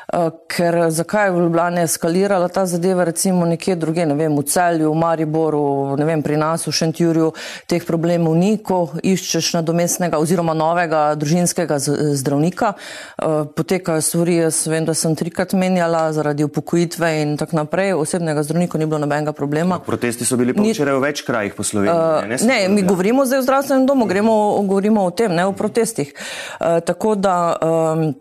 ker 0.49 0.91
zakaj 0.91 1.27
je 1.27 1.33
v 1.33 1.41
Ljubljani 1.41 1.81
eskalirala 1.83 2.49
ta 2.49 2.67
zadeva, 2.67 3.05
recimo 3.05 3.47
nekje 3.47 3.75
druge, 3.77 4.07
ne 4.07 4.15
vem, 4.15 4.37
v 4.39 4.43
Celju, 4.47 4.93
v 4.93 4.99
Mariboru, 4.99 5.97
ne 5.99 6.05
vem, 6.07 6.23
pri 6.23 6.37
nas 6.39 6.67
v 6.67 6.73
Šentjurju, 6.73 7.33
teh 7.67 7.83
problemov 7.87 8.37
ni, 8.39 8.57
ko 8.63 8.95
iščeš 9.03 9.53
nadomestnega 9.59 10.21
oziroma 10.23 10.55
novega 10.55 11.15
družinskega 11.19 11.79
zdravnika. 12.15 12.75
Eh, 12.77 13.45
potekajo 13.57 14.01
stvari, 14.01 14.37
jaz 14.47 14.63
vem, 14.71 14.87
da 14.87 14.95
sem 14.95 15.17
trikrat 15.19 15.57
menjala 15.59 16.13
zaradi 16.13 16.47
upokojitve 16.47 17.11
in 17.23 17.35
tako 17.37 17.59
naprej, 17.63 17.95
osebnega 17.99 18.43
zdravnika 18.47 18.79
ni 18.79 18.87
bilo 18.87 19.03
nobenega 19.03 19.33
problema. 19.33 19.81
Protesti 19.83 20.25
so 20.25 20.39
bili 20.39 20.55
včeraj 20.55 20.95
v 20.95 21.03
več 21.03 21.25
krajih 21.27 21.57
po 21.59 21.67
Sloveniji. 21.67 21.95
Uh, 21.95 22.29
ne, 22.31 22.39
ne 22.47 22.69
mi 22.71 22.87
govorimo 22.87 23.27
zdaj 23.27 23.43
o 23.43 23.47
zdravstvenem 23.49 23.87
domu, 23.91 24.07
gremo, 24.07 24.63
govorimo 24.63 25.03
o 25.03 25.11
tem, 25.11 25.35
ne 25.35 25.47
o 25.47 25.53
protestih. 25.57 26.15
Uh, 26.61 26.79
tako 26.87 27.15
da 27.19 27.37
um, 27.59 28.15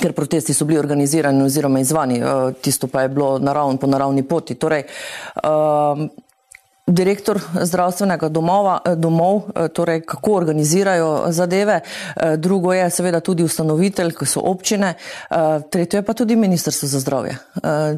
ker 0.00 0.12
protesti 0.12 0.54
so 0.54 0.64
bili 0.64 0.78
organizirani 0.78 1.42
oziroma 1.44 1.80
izvani, 1.80 2.18
eh, 2.18 2.52
tisto 2.60 2.86
pa 2.86 3.02
je 3.02 3.08
bilo 3.08 3.38
naravno 3.38 3.76
po 3.76 3.86
naravni 3.86 4.22
poti. 4.22 4.54
Torej, 4.54 4.84
um, 5.42 6.10
direktor 6.86 7.40
zdravstvenega 7.62 8.28
domova, 8.28 8.80
eh, 8.84 8.96
domov, 8.96 9.42
eh, 9.54 9.68
torej 9.68 10.00
kako 10.00 10.32
organizirajo 10.32 11.24
zadeve, 11.28 11.80
eh, 11.80 12.36
drugo 12.36 12.72
je 12.72 12.90
seveda 12.90 13.20
tudi 13.20 13.42
ustanovitelj, 13.42 14.14
ki 14.14 14.26
so 14.26 14.40
občine, 14.40 14.94
tretje 15.70 15.98
je 15.98 16.02
pa 16.02 16.12
tudi 16.12 16.36
Ministrstvo 16.36 16.88
za 16.88 17.00
zdravje. 17.00 17.38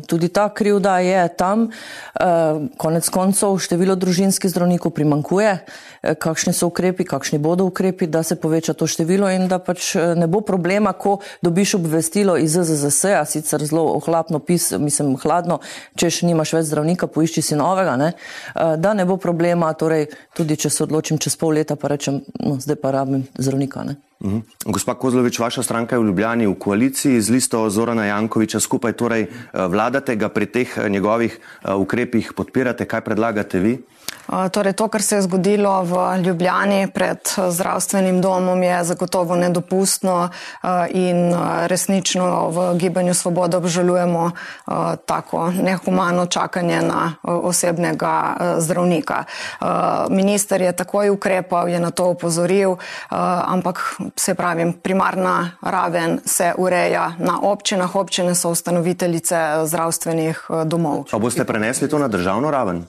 Tudi 0.07 0.29
ta 0.29 0.49
krivda 0.49 0.99
je 0.99 1.29
tam, 1.29 1.71
konec 2.77 3.09
koncev 3.09 3.59
število 3.59 3.95
družinskih 3.95 4.51
zdravnikov 4.51 4.91
primankuje, 4.91 5.59
kakšni 6.19 6.53
so 6.53 6.67
ukrepi, 6.67 7.05
kakšni 7.05 7.39
bodo 7.39 7.65
ukrepi, 7.65 8.07
da 8.07 8.23
se 8.23 8.37
poveča 8.37 8.73
to 8.73 8.87
število 8.87 9.31
in 9.31 9.49
da 9.49 9.59
pač 9.59 9.95
ne 9.95 10.27
bo 10.27 10.41
problema, 10.41 10.93
ko 10.93 11.19
dobiš 11.43 11.75
obvestilo 11.75 12.37
iz 12.37 12.53
ZZS, 12.53 13.05
sicer 13.27 13.65
zelo 13.65 13.83
ohlapno 13.83 14.39
pis, 14.39 14.73
mislim 14.73 15.17
hladno, 15.17 15.61
če 15.97 16.11
še 16.11 16.27
nimaš 16.27 16.53
več 16.53 16.67
zdravnika, 16.67 17.07
poišči 17.07 17.43
si 17.43 17.57
novega, 17.57 17.97
ne? 17.97 18.13
Da 18.81 18.95
ne 18.95 19.05
bo 19.05 19.17
problema, 19.17 19.73
torej 19.75 20.07
tudi 20.37 20.57
če 20.57 20.71
se 20.71 20.85
odločim 20.87 21.19
čez 21.19 21.37
pol 21.37 21.59
leta, 21.59 21.77
pa 21.77 21.91
rečem, 21.93 22.23
no, 22.41 22.57
zdaj 22.63 22.79
pa 22.83 22.93
rabim 22.95 23.27
zdravnika. 23.39 23.85
Ne? 23.85 23.97
Uhum. 24.19 24.43
Gospa 24.67 24.97
Kozlovič, 24.99 25.39
vaša 25.39 25.63
stranka 25.63 25.95
je 25.95 26.03
v 26.03 26.11
Ljubljani 26.11 26.47
v 26.51 26.57
koaliciji 26.59 27.21
z 27.23 27.31
listo 27.31 27.63
Zorana 27.71 28.09
Jankoviča 28.09 28.59
skupaj, 28.61 28.97
torej 28.99 29.29
eh, 29.29 29.31
vladate 29.71 30.17
ga 30.19 30.29
pri 30.29 30.51
teh 30.51 30.67
eh, 30.75 30.89
njegovih 30.91 31.39
eh, 31.39 31.75
ukrepih, 31.75 32.33
podpirate, 32.35 32.87
kaj 32.87 33.07
predlagate 33.07 33.63
vi? 33.63 33.79
Torej, 34.53 34.73
to, 34.73 34.89
kar 34.89 35.03
se 35.03 35.17
je 35.17 35.23
zgodilo 35.23 35.83
v 35.83 36.23
Ljubljani 36.23 36.91
pred 36.95 37.19
zdravstvenim 37.49 38.21
domom, 38.21 38.63
je 38.63 38.85
zagotovo 38.85 39.37
nedopustno 39.37 40.29
in 40.91 41.35
resnično 41.67 42.49
v 42.49 42.75
Gibanju 42.79 43.15
Svoboda 43.15 43.57
obžalujemo 43.57 44.31
tako 45.07 45.51
nehumano 45.51 46.27
čakanje 46.27 46.83
na 46.83 47.15
osebnega 47.23 48.37
zdravnika. 48.59 49.25
Minister 50.11 50.61
je 50.61 50.77
takoj 50.77 51.11
ukrepal, 51.11 51.69
je 51.69 51.81
na 51.81 51.91
to 51.91 52.09
upozoril, 52.13 52.77
ampak 53.45 53.97
se 54.17 54.35
pravi, 54.35 54.73
primarna 54.83 55.51
raven 55.63 56.21
se 56.25 56.53
ureja 56.59 57.13
na 57.19 57.41
občinah, 57.43 57.97
občine 57.97 58.35
so 58.35 58.51
ustanoviteljice 58.51 59.65
zdravstvenih 59.65 60.47
domov. 60.65 61.05
Pa 61.11 61.19
boste 61.19 61.45
prenesli 61.45 61.89
to 61.89 61.99
na 61.99 62.09
državno 62.09 62.51
raven? 62.51 62.85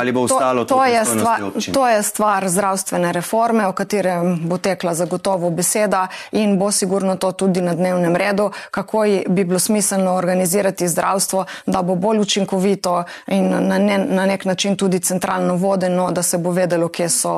Ali 0.00 0.12
bo 0.12 0.20
ostalo 0.20 0.64
to? 0.64 0.74
To 0.74 0.84
je, 0.84 1.04
stvar, 1.04 1.40
to 1.72 1.88
je 1.88 2.02
stvar 2.02 2.48
zdravstvene 2.48 3.12
reforme, 3.12 3.66
o 3.66 3.72
katerem 3.72 4.48
bo 4.48 4.58
tekla 4.58 4.94
zagotovo 4.94 5.50
beseda 5.50 6.06
in 6.32 6.58
bo 6.58 6.70
sigurno 6.70 7.16
to 7.16 7.32
tudi 7.32 7.60
na 7.60 7.74
dnevnem 7.74 8.16
redu, 8.16 8.50
kako 8.70 9.04
bi 9.28 9.44
bilo 9.44 9.58
smiselno 9.58 10.14
organizirati 10.14 10.88
zdravstvo, 10.88 11.44
da 11.66 11.82
bo 11.82 11.94
bolj 11.94 12.18
učinkovito 12.18 13.04
in 13.26 13.50
na, 13.68 13.78
ne, 13.78 13.98
na 13.98 14.26
nek 14.26 14.44
način 14.44 14.76
tudi 14.76 15.00
centralno 15.00 15.56
vodeno, 15.56 16.10
da 16.10 16.22
se 16.22 16.38
bo 16.38 16.50
vedelo, 16.50 16.88
kje 16.88 17.08
so 17.08 17.32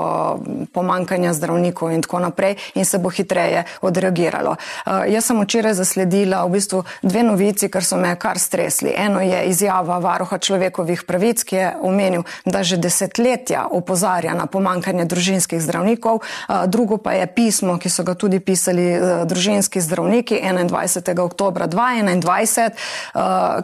pomankanja 0.73 1.33
zdravnikov 1.33 1.93
in 1.93 2.03
tako 2.03 2.19
naprej 2.19 2.57
in 2.75 2.85
se 2.85 2.99
bo 2.99 3.09
hitreje 3.11 3.65
odreagiralo. 3.81 4.51
Uh, 4.51 4.93
jaz 5.09 5.25
sem 5.25 5.41
včeraj 5.41 5.75
zasledila 5.75 6.45
v 6.45 6.51
bistvu 6.51 6.83
dve 7.03 7.23
novici, 7.23 7.69
kar 7.69 7.85
so 7.85 7.97
me 7.97 8.15
kar 8.17 8.39
stresli. 8.39 8.93
Eno 8.97 9.21
je 9.21 9.45
izjava 9.45 9.99
varuha 9.99 10.39
človekovih 10.39 11.05
pravic, 11.07 11.45
ki 11.45 11.57
je 11.57 11.73
omenil, 11.83 12.23
da 12.51 12.63
že 12.63 12.77
desetletja 12.77 13.67
opozarja 13.71 14.35
na 14.35 14.47
pomankanje 14.47 15.05
družinskih 15.05 15.61
zdravnikov. 15.63 16.21
Drugo 16.67 16.99
pa 16.99 17.13
je 17.13 17.27
pismo, 17.27 17.79
ki 17.79 17.91
so 17.91 18.03
ga 18.05 18.15
tudi 18.15 18.41
pisali 18.41 18.87
e, 18.93 19.01
družinski 19.25 19.81
zdravniki 19.81 20.41
21. 20.43 21.21
oktober 21.21 21.69
2021, 21.69 22.71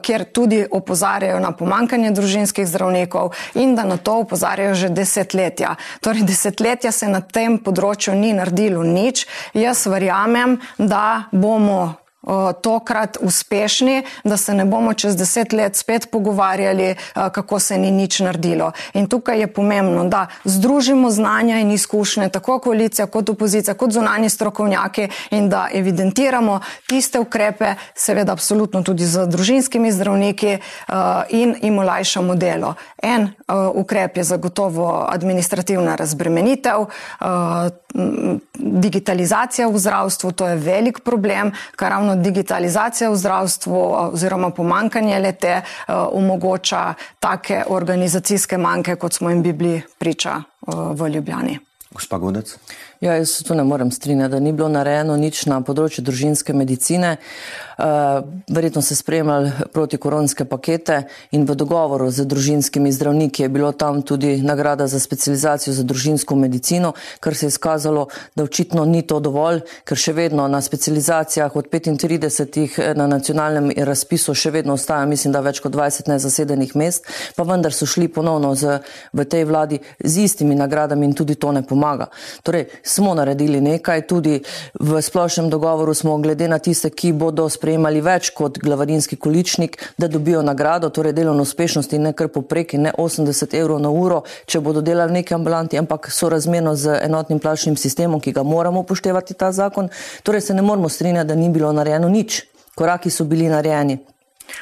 kjer 0.02 0.24
tudi 0.32 0.64
opozarjajo 0.70 1.40
na 1.40 1.52
pomankanje 1.52 2.10
družinskih 2.10 2.66
zdravnikov 2.66 3.32
in 3.54 3.74
da 3.74 3.84
na 3.84 3.96
to 3.96 4.18
opozarjajo 4.24 4.74
že 4.74 4.88
desetletja. 4.88 5.76
Torej, 6.00 6.22
desetletja 6.22 6.92
se 6.92 7.08
na 7.08 7.20
tem 7.20 7.58
področju 7.58 8.14
ni 8.14 8.32
naredilo 8.36 8.82
nič. 8.82 9.26
Jaz 9.54 9.86
verjamem, 9.86 10.58
da 10.78 11.28
bomo 11.32 12.05
tokrat 12.62 13.16
uspešni, 13.20 14.02
da 14.24 14.36
se 14.36 14.54
ne 14.54 14.64
bomo 14.64 14.92
čez 14.94 15.16
deset 15.16 15.52
let 15.52 15.76
spet 15.76 16.08
pogovarjali, 16.10 16.94
kako 17.14 17.58
se 17.58 17.78
ni 17.78 17.90
nič 17.90 18.20
naredilo. 18.20 18.72
In 18.94 19.06
tukaj 19.06 19.40
je 19.40 19.46
pomembno, 19.46 20.04
da 20.04 20.26
združimo 20.44 21.10
znanja 21.10 21.58
in 21.58 21.70
izkušnje, 21.70 22.28
tako 22.28 22.58
koalicija 22.58 23.06
kot 23.06 23.28
opozicija, 23.28 23.74
kot 23.74 23.92
zunani 23.92 24.28
strokovnjaki 24.30 25.08
in 25.30 25.48
da 25.48 25.68
evidentiramo 25.72 26.60
tiste 26.86 27.20
ukrepe, 27.20 27.74
seveda 27.94 28.32
absolutno 28.32 28.82
tudi 28.82 29.06
z 29.06 29.26
družinskimi 29.26 29.92
zdravniki 29.92 30.58
in 31.30 31.54
jim 31.62 31.78
olajšamo 31.78 32.34
delo. 32.34 32.74
En 33.02 33.28
ukrep 33.74 34.16
je 34.16 34.24
zagotovo 34.24 35.06
administrativna 35.08 35.94
razbremenitev, 35.94 36.86
digitalizacija 38.54 39.68
v 39.68 39.78
zdravstvu, 39.78 40.32
to 40.32 40.48
je 40.48 40.56
velik 40.56 41.00
problem, 41.04 41.52
kar 41.76 41.90
ravno 41.90 42.16
digitalizacija 42.16 43.10
v 43.10 43.16
zdravstvu 43.16 43.80
oziroma 44.12 44.50
pomankanje 44.50 45.18
lete 45.18 45.48
eh, 45.48 45.62
omogoča 45.92 46.94
take 47.20 47.64
organizacijske 47.68 48.58
manjke, 48.58 48.96
kot 48.96 49.12
smo 49.12 49.30
jim 49.30 49.42
bili 49.42 49.82
priča 49.98 50.30
eh, 50.30 50.72
v 50.94 51.08
Ljubljani. 51.08 51.58
Gospa 51.90 52.18
Godec? 52.18 52.58
Ja, 53.00 53.12
jaz 53.14 53.30
se 53.30 53.44
tu 53.44 53.54
ne 53.54 53.64
morem 53.64 53.90
strinjati, 53.90 54.30
da 54.30 54.40
ni 54.40 54.52
bilo 54.52 54.68
narejeno 54.72 55.18
nič 55.20 55.42
na 55.50 55.58
področju 55.60 56.00
družinske 56.04 56.54
medicine. 56.56 57.18
Uh, 57.76 58.22
verjetno 58.48 58.80
ste 58.80 58.94
spremljali 58.96 59.50
protikoronske 59.68 60.46
pakete 60.48 61.02
in 61.36 61.42
v 61.44 61.52
dogovoru 61.60 62.06
z 62.08 62.24
družinskimi 62.24 62.88
zdravniki 62.88 63.42
je 63.44 63.50
bilo 63.52 63.68
tam 63.76 64.00
tudi 64.00 64.38
nagrada 64.40 64.86
za 64.88 64.96
specializacijo 64.96 65.74
za 65.76 65.84
družinsko 65.84 66.38
medicino, 66.40 66.94
kar 67.20 67.36
se 67.36 67.44
je 67.44 67.52
izkazalo, 67.52 68.06
da 68.32 68.46
očitno 68.48 68.86
ni 68.88 69.02
to 69.04 69.18
dovolj, 69.20 69.60
ker 69.84 70.00
še 70.00 70.14
vedno 70.16 70.46
na 70.48 70.62
specializacijah 70.64 71.52
od 71.52 71.68
35 71.68 72.80
eh, 72.80 72.94
na 72.96 73.04
nacionalnem 73.12 73.68
razpisu 73.76 74.32
še 74.32 74.54
vedno 74.56 74.78
ostaja, 74.80 75.04
mislim, 75.04 75.36
da 75.36 75.44
več 75.44 75.60
kot 75.60 75.76
20 75.76 76.08
nezasedenih 76.14 76.72
mest, 76.80 77.12
pa 77.36 77.44
vendar 77.44 77.76
so 77.76 77.84
šli 77.84 78.08
ponovno 78.08 78.54
z, 78.56 78.80
v 79.12 79.28
tej 79.28 79.44
vladi 79.44 79.82
z 80.00 80.24
istimi 80.24 80.56
nagradami 80.56 81.04
in 81.04 81.12
tudi 81.12 81.36
to 81.36 81.52
ne 81.52 81.60
pomaga. 81.60 82.08
Torej, 82.40 82.70
smo 82.86 83.14
naredili 83.14 83.60
nekaj, 83.60 84.06
tudi 84.06 84.40
v 84.80 85.02
splošnem 85.02 85.50
dogovoru 85.50 85.94
smo 85.94 86.16
glede 86.18 86.48
na 86.48 86.58
tiste, 86.58 86.90
ki 86.90 87.12
bodo 87.12 87.48
sprejemali 87.50 88.00
več 88.00 88.30
kot 88.30 88.58
glavarinski 88.62 89.16
količnik, 89.16 89.78
da 89.98 90.08
dobijo 90.08 90.42
nagrado, 90.42 90.90
torej 90.90 91.12
delovno 91.12 91.42
uspešnost 91.42 91.92
in 91.92 92.08
ne 92.08 92.12
kar 92.12 92.28
poprek 92.28 92.74
in 92.74 92.88
ne 92.88 92.92
80 92.98 93.54
evrov 93.58 93.80
na 93.82 93.90
uro, 93.90 94.22
če 94.46 94.60
bodo 94.60 94.80
delali 94.80 95.18
neki 95.20 95.34
ambulanti, 95.34 95.78
ampak 95.78 96.10
so 96.10 96.30
razmerno 96.32 96.74
z 96.76 97.00
enotnim 97.02 97.42
plačnim 97.42 97.76
sistemom, 97.76 98.20
ki 98.20 98.32
ga 98.32 98.42
moramo 98.42 98.86
upoštevati 98.86 99.34
ta 99.34 99.52
zakon. 99.52 99.88
Torej 100.22 100.40
se 100.40 100.54
ne 100.54 100.62
moramo 100.62 100.88
strinjati, 100.88 101.28
da 101.28 101.34
ni 101.34 101.50
bilo 101.50 101.72
narejeno 101.72 102.08
nič. 102.08 102.44
Koraki 102.76 103.10
so 103.10 103.24
bili 103.24 103.48
narejeni. 103.48 104.15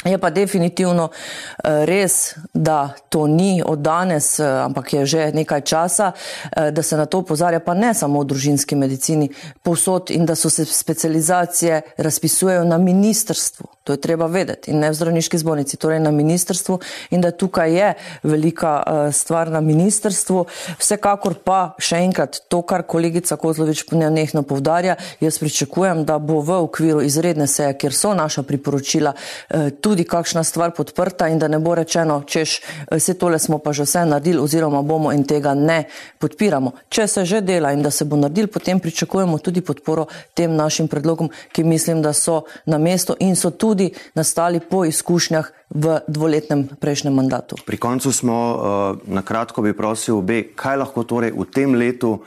Je 0.04 0.18
pa 0.18 0.30
definitivno 0.30 1.08
eh, 1.10 1.84
res, 1.86 2.34
da 2.54 2.94
to 3.08 3.26
ni 3.26 3.62
od 3.66 3.78
danes, 3.78 4.38
eh, 4.40 4.44
ampak 4.44 4.92
je 4.92 5.06
že 5.06 5.32
nekaj 5.32 5.60
časa, 5.60 6.12
eh, 6.12 6.70
da 6.70 6.82
se 6.82 6.96
na 6.96 7.06
to 7.06 7.18
upozarja, 7.18 7.60
pa 7.60 7.74
ne 7.74 7.94
samo 7.94 8.20
v 8.20 8.24
družinski 8.24 8.76
medicini, 8.76 9.30
povsod 9.62 10.10
in 10.10 10.26
da 10.26 10.34
so 10.34 10.50
se 10.50 10.64
specializacije 10.64 11.82
razpisujejo 11.96 12.64
na 12.64 12.78
ministrstvu. 12.78 13.73
To 13.84 13.92
je 13.92 14.00
treba 14.00 14.26
vedeti 14.26 14.70
in 14.72 14.80
ne 14.80 14.88
v 14.88 14.96
zdravniški 14.96 15.38
zbornici, 15.38 15.76
torej 15.76 16.00
na 16.00 16.08
ministrstvu 16.10 16.78
in 17.12 17.20
da 17.20 17.30
tukaj 17.30 17.74
je 17.76 17.88
velika 18.22 18.82
stvar 19.12 19.50
na 19.52 19.60
ministrstvu. 19.60 20.46
Vsekakor 20.80 21.34
pa 21.44 21.74
še 21.76 22.00
enkrat 22.00 22.38
to, 22.48 22.62
kar 22.64 22.86
kolegica 22.88 23.36
Kozlovič 23.36 23.84
nehno 23.92 24.40
povdarja, 24.42 24.96
jaz 25.20 25.36
pričakujem, 25.38 26.04
da 26.08 26.16
bo 26.18 26.40
v 26.40 26.56
okviru 26.64 27.02
izredne 27.04 27.44
seje, 27.46 27.74
kjer 27.76 27.92
so 27.92 28.14
naša 28.16 28.46
priporočila, 28.48 29.12
tudi 29.84 30.08
kakšna 30.08 30.46
stvar 30.48 30.72
podprta 30.72 31.28
in 31.28 31.38
da 31.38 31.52
ne 31.52 31.60
bo 31.60 31.76
rečeno, 31.76 32.22
češ, 32.24 32.56
vse 32.88 33.18
tole 33.20 33.38
smo 33.38 33.60
pa 33.60 33.76
že 33.76 33.84
vse 33.84 34.06
naredili 34.08 34.40
oziroma 34.40 34.80
bomo 34.82 35.12
in 35.12 35.28
tega 35.28 35.52
ne 35.54 35.82
podpiramo. 36.24 36.72
Če 36.88 37.06
se 37.06 37.26
že 37.28 37.42
dela 37.44 37.76
in 37.76 37.84
da 37.84 37.92
se 37.92 38.08
bo 38.08 38.16
naredil, 38.16 38.48
potem 38.48 38.80
pričakujemo 38.80 39.38
tudi 39.44 39.60
podporo 39.60 40.08
tem 40.32 40.56
našim 40.56 40.88
predlogom, 40.88 41.28
ki 41.52 41.68
mislim, 41.68 42.00
da 42.00 42.16
so 42.16 42.46
na 42.64 42.80
mesto 42.80 43.12
in 43.20 43.36
so 43.36 43.50
tudi 43.52 43.73
nastali 44.14 44.60
po 44.60 44.84
izkušnjah 44.84 45.50
v 45.74 45.98
dvoletnem 46.08 46.68
prejšnjem 46.80 47.14
mandatu. 47.14 47.56
Pri 47.66 47.76
koncu 47.76 48.12
smo, 48.12 48.36
uh, 48.36 48.60
na 49.06 49.22
kratko 49.22 49.62
bi 49.62 49.74
prosil 49.76 50.18
obe, 50.18 50.54
kaj 50.54 50.76
lahko 50.76 51.04
torej 51.04 51.34
v 51.34 51.44
tem 51.50 51.74
letu 51.74 52.18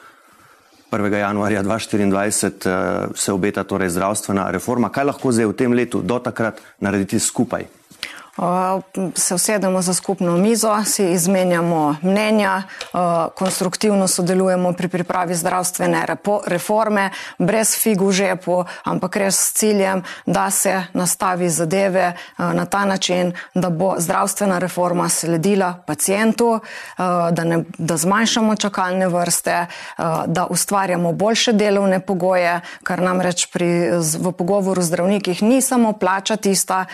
1. 0.91 1.13
januarja 1.13 1.63
2024 1.63 2.69
eh, 2.69 3.07
se 3.15 3.33
obeta 3.33 3.63
torej 3.63 3.89
zdravstvena 3.89 4.51
reforma. 4.51 4.89
Kaj 4.89 5.03
lahko 5.03 5.31
zdaj 5.31 5.51
v 5.51 5.55
tem 5.55 5.73
letu 5.73 6.01
do 6.01 6.19
takrat 6.19 6.61
narediti 6.79 7.19
skupaj? 7.19 7.67
Se 9.15 9.35
usedemo 9.35 9.81
za 9.81 9.93
skupno 9.93 10.37
mizo, 10.37 10.83
si 10.85 11.11
izmenjamo 11.11 11.95
mnenja, 12.01 12.63
konstruktivno 13.35 14.07
sodelujemo 14.07 14.73
pri 14.73 14.87
pripravi 14.87 15.35
zdravstvene 15.35 16.05
reforme, 16.47 17.09
brez 17.37 17.77
figu 17.81 18.11
žepu, 18.11 18.63
ampak 18.83 19.15
res 19.15 19.39
s 19.39 19.53
ciljem, 19.53 20.03
da 20.25 20.51
se 20.51 20.83
nastavi 20.93 21.49
zadeve 21.49 22.13
na 22.37 22.65
ta 22.65 22.85
način, 22.85 23.33
da 23.53 23.69
bo 23.69 23.95
zdravstvena 23.97 24.59
reforma 24.59 25.09
sledila 25.09 25.73
pacijentu, 25.87 26.59
da, 27.31 27.43
ne, 27.43 27.63
da 27.77 27.97
zmanjšamo 27.97 28.55
čakalne 28.55 29.07
vrste, 29.07 29.65
da 30.25 30.45
ustvarjamo 30.49 31.11
boljše 31.13 31.53
delovne 31.53 31.99
pogoje, 31.99 32.61
kar 32.83 33.01
namreč 33.01 33.47
pri, 33.53 33.89
v 34.19 34.31
pogovoru 34.31 34.81
z 34.81 34.85
zdravnikih 34.85 35.43
ni 35.43 35.61
samo 35.61 35.93
plača 35.93 36.35
tista, 36.35 36.85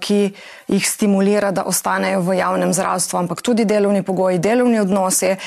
ki 0.00 0.32
jih 0.72 0.88
stimulira, 0.88 1.50
da 1.50 1.64
ostanejo 1.68 2.20
v 2.20 2.36
javnem 2.38 2.72
zdravstvu, 2.72 3.18
ampak 3.18 3.42
tudi 3.42 3.64
delovni 3.64 4.02
pogoji, 4.02 4.38
delovni 4.38 4.80
odnosi 4.80 5.28
eh, 5.32 5.38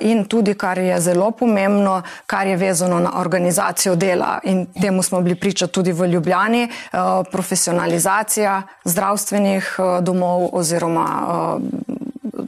in 0.00 0.24
tudi, 0.24 0.54
kar 0.54 0.78
je 0.78 1.00
zelo 1.00 1.30
pomembno, 1.30 2.00
kar 2.26 2.46
je 2.46 2.56
vezano 2.56 3.00
na 3.00 3.12
organizacijo 3.20 3.96
dela. 3.96 4.38
In 4.44 4.66
temu 4.80 5.02
smo 5.02 5.20
bili 5.20 5.34
priča 5.34 5.66
tudi 5.66 5.92
v 5.92 6.06
Ljubljani, 6.06 6.62
eh, 6.62 6.98
profesionalizacija 7.30 8.62
zdravstvenih 8.84 9.74
eh, 9.78 10.00
domov 10.02 10.48
oziroma 10.52 11.06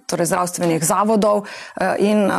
torej 0.07 0.27
zdravstvenih 0.27 0.85
zavodov 0.85 1.47
in 1.99 2.31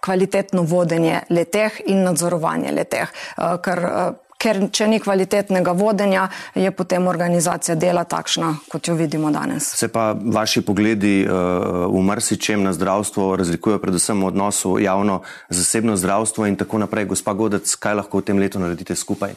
kvalitetno 0.00 0.62
vodenje 0.62 1.20
leteh 1.30 1.80
in 1.86 2.02
nadzorovanje 2.02 2.72
leteh. 2.72 3.12
Ker 3.64 3.80
ker 4.38 4.60
če 4.70 4.86
ni 4.86 5.00
kvalitetnega 5.02 5.74
vodenja, 5.74 6.28
je 6.54 6.70
potem 6.74 7.08
organizacija 7.10 7.74
dela 7.78 8.04
takšna, 8.06 8.52
kot 8.70 8.88
jo 8.88 8.94
vidimo 8.98 9.32
danes. 9.34 9.72
Se 9.80 9.90
pa 9.90 10.12
vaši 10.14 10.62
pogledi 10.62 11.16
uh, 11.26 11.88
v 11.90 12.04
marsičem 12.06 12.62
na 12.62 12.72
zdravstvo 12.76 13.32
razlikujejo, 13.40 13.82
predvsem 13.82 14.22
v 14.22 14.30
odnosu 14.30 14.78
javno-zasebno 14.82 15.98
zdravstvo 15.98 16.46
in 16.46 16.56
tako 16.56 16.84
naprej. 16.86 17.10
Gospa 17.10 17.34
Godec, 17.34 17.74
kaj 17.74 17.98
lahko 17.98 18.22
v 18.22 18.30
tem 18.30 18.38
letu 18.38 18.62
naredite 18.62 18.94
skupaj? 18.94 19.34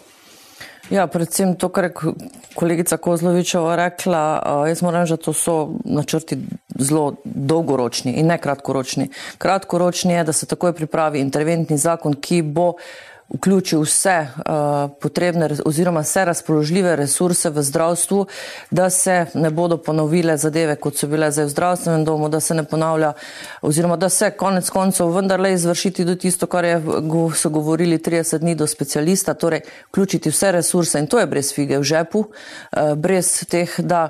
Ja, 0.91 1.05
predvsem 1.07 1.53
to, 1.55 1.69
kar 1.71 1.87
je 1.87 2.13
kolegica 2.57 2.97
Kozlovičeva 3.01 3.77
rekla, 3.79 4.23
uh, 4.37 4.63
jaz 4.69 4.85
moram 4.85 5.05
reči, 5.05 5.17
da 5.17 5.25
to 5.25 5.33
so 5.33 5.55
načrti 5.85 6.37
zelo 6.77 7.15
dolgoročni 7.25 8.19
in 8.21 8.29
ne 8.29 8.37
kratkoročni. 8.41 9.09
Kratkoročni 9.41 10.19
je, 10.19 10.25
da 10.29 10.33
se 10.35 10.49
takoj 10.49 10.75
pripravi 10.77 11.21
interventni 11.23 11.77
zakon, 11.81 12.19
ki 12.21 12.43
bo 12.45 12.75
uh, 12.75 12.91
vključil 13.33 13.81
vse 13.81 14.27
uh, 14.27 14.43
potrebne 15.01 15.49
oziroma 15.65 15.99
vse 15.99 16.25
razpoložljive 16.25 16.95
resurse 16.95 17.49
v 17.49 17.63
zdravstvu, 17.63 18.25
da 18.71 18.89
se 18.89 19.25
ne 19.33 19.49
bodo 19.49 19.77
ponovile 19.77 20.37
zadeve, 20.37 20.75
kot 20.75 20.97
so 20.97 21.07
bile 21.07 21.31
zdaj 21.31 21.45
v 21.45 21.49
zdravstvenem 21.49 22.05
domu, 22.05 22.29
da 22.29 22.39
se 22.39 22.53
ne 22.53 22.63
ponavlja 22.63 23.13
oziroma 23.61 23.95
da 23.95 24.09
se 24.09 24.31
konec 24.31 24.69
koncev 24.69 25.15
vendarle 25.15 25.53
izvršiti 25.53 26.05
do 26.05 26.15
tisto, 26.15 26.47
kar 26.47 26.65
je, 26.65 26.81
so 27.35 27.49
govorili 27.49 27.97
30 27.97 28.37
dni 28.37 28.55
do 28.55 28.67
specialista, 28.67 29.33
torej 29.33 29.61
vključiti 29.89 30.29
vse 30.29 30.51
resurse 30.51 30.99
in 30.99 31.07
to 31.07 31.19
je 31.19 31.27
brez 31.27 31.53
fige 31.53 31.79
v 31.79 31.83
žepu, 31.83 32.19
uh, 32.19 32.93
brez 32.95 33.45
teh, 33.49 33.79
da 33.79 34.09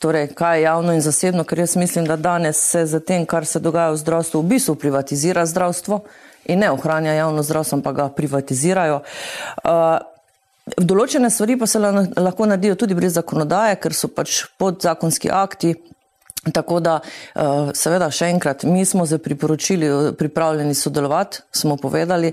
Torej, 0.00 0.30
kaj 0.32 0.58
je 0.58 0.62
javno 0.62 0.92
in 0.96 1.02
zasebno, 1.04 1.44
ker 1.44 1.58
jaz 1.58 1.74
mislim, 1.76 2.06
da 2.08 2.16
danes 2.16 2.56
se 2.56 2.86
za 2.86 3.00
tem, 3.00 3.26
kar 3.26 3.44
se 3.46 3.60
dogaja 3.60 3.90
v 3.90 3.96
zdravstvu, 4.00 4.40
v 4.40 4.46
bistvu 4.46 4.74
privatizira 4.74 5.44
zdravstvo. 5.46 6.00
In 6.48 6.58
ne 6.58 6.70
ohranja 6.70 7.12
javno 7.12 7.42
zdravstvo, 7.42 7.78
ampak 7.78 7.96
ga 7.96 8.08
privatizirajo. 8.16 9.02
Uh, 9.64 9.98
določene 10.76 11.30
stvari 11.30 11.58
pa 11.58 11.66
se 11.66 11.78
lahko 11.78 12.46
naredijo 12.46 12.78
tudi 12.80 12.96
brez 12.96 13.14
zakonodaje, 13.18 13.76
ker 13.82 13.94
so 13.94 14.08
pač 14.08 14.44
podzakonski 14.58 15.30
akti. 15.30 15.74
Tako 16.40 16.78
da, 16.80 16.94
uh, 17.04 17.68
seveda, 17.76 18.06
še 18.08 18.30
enkrat, 18.32 18.62
mi 18.64 18.86
smo 18.88 19.04
se 19.06 19.18
priporočili, 19.20 19.90
pripravljeni 20.16 20.74
sodelovati, 20.74 21.42
smo 21.52 21.76
povedali 21.76 22.30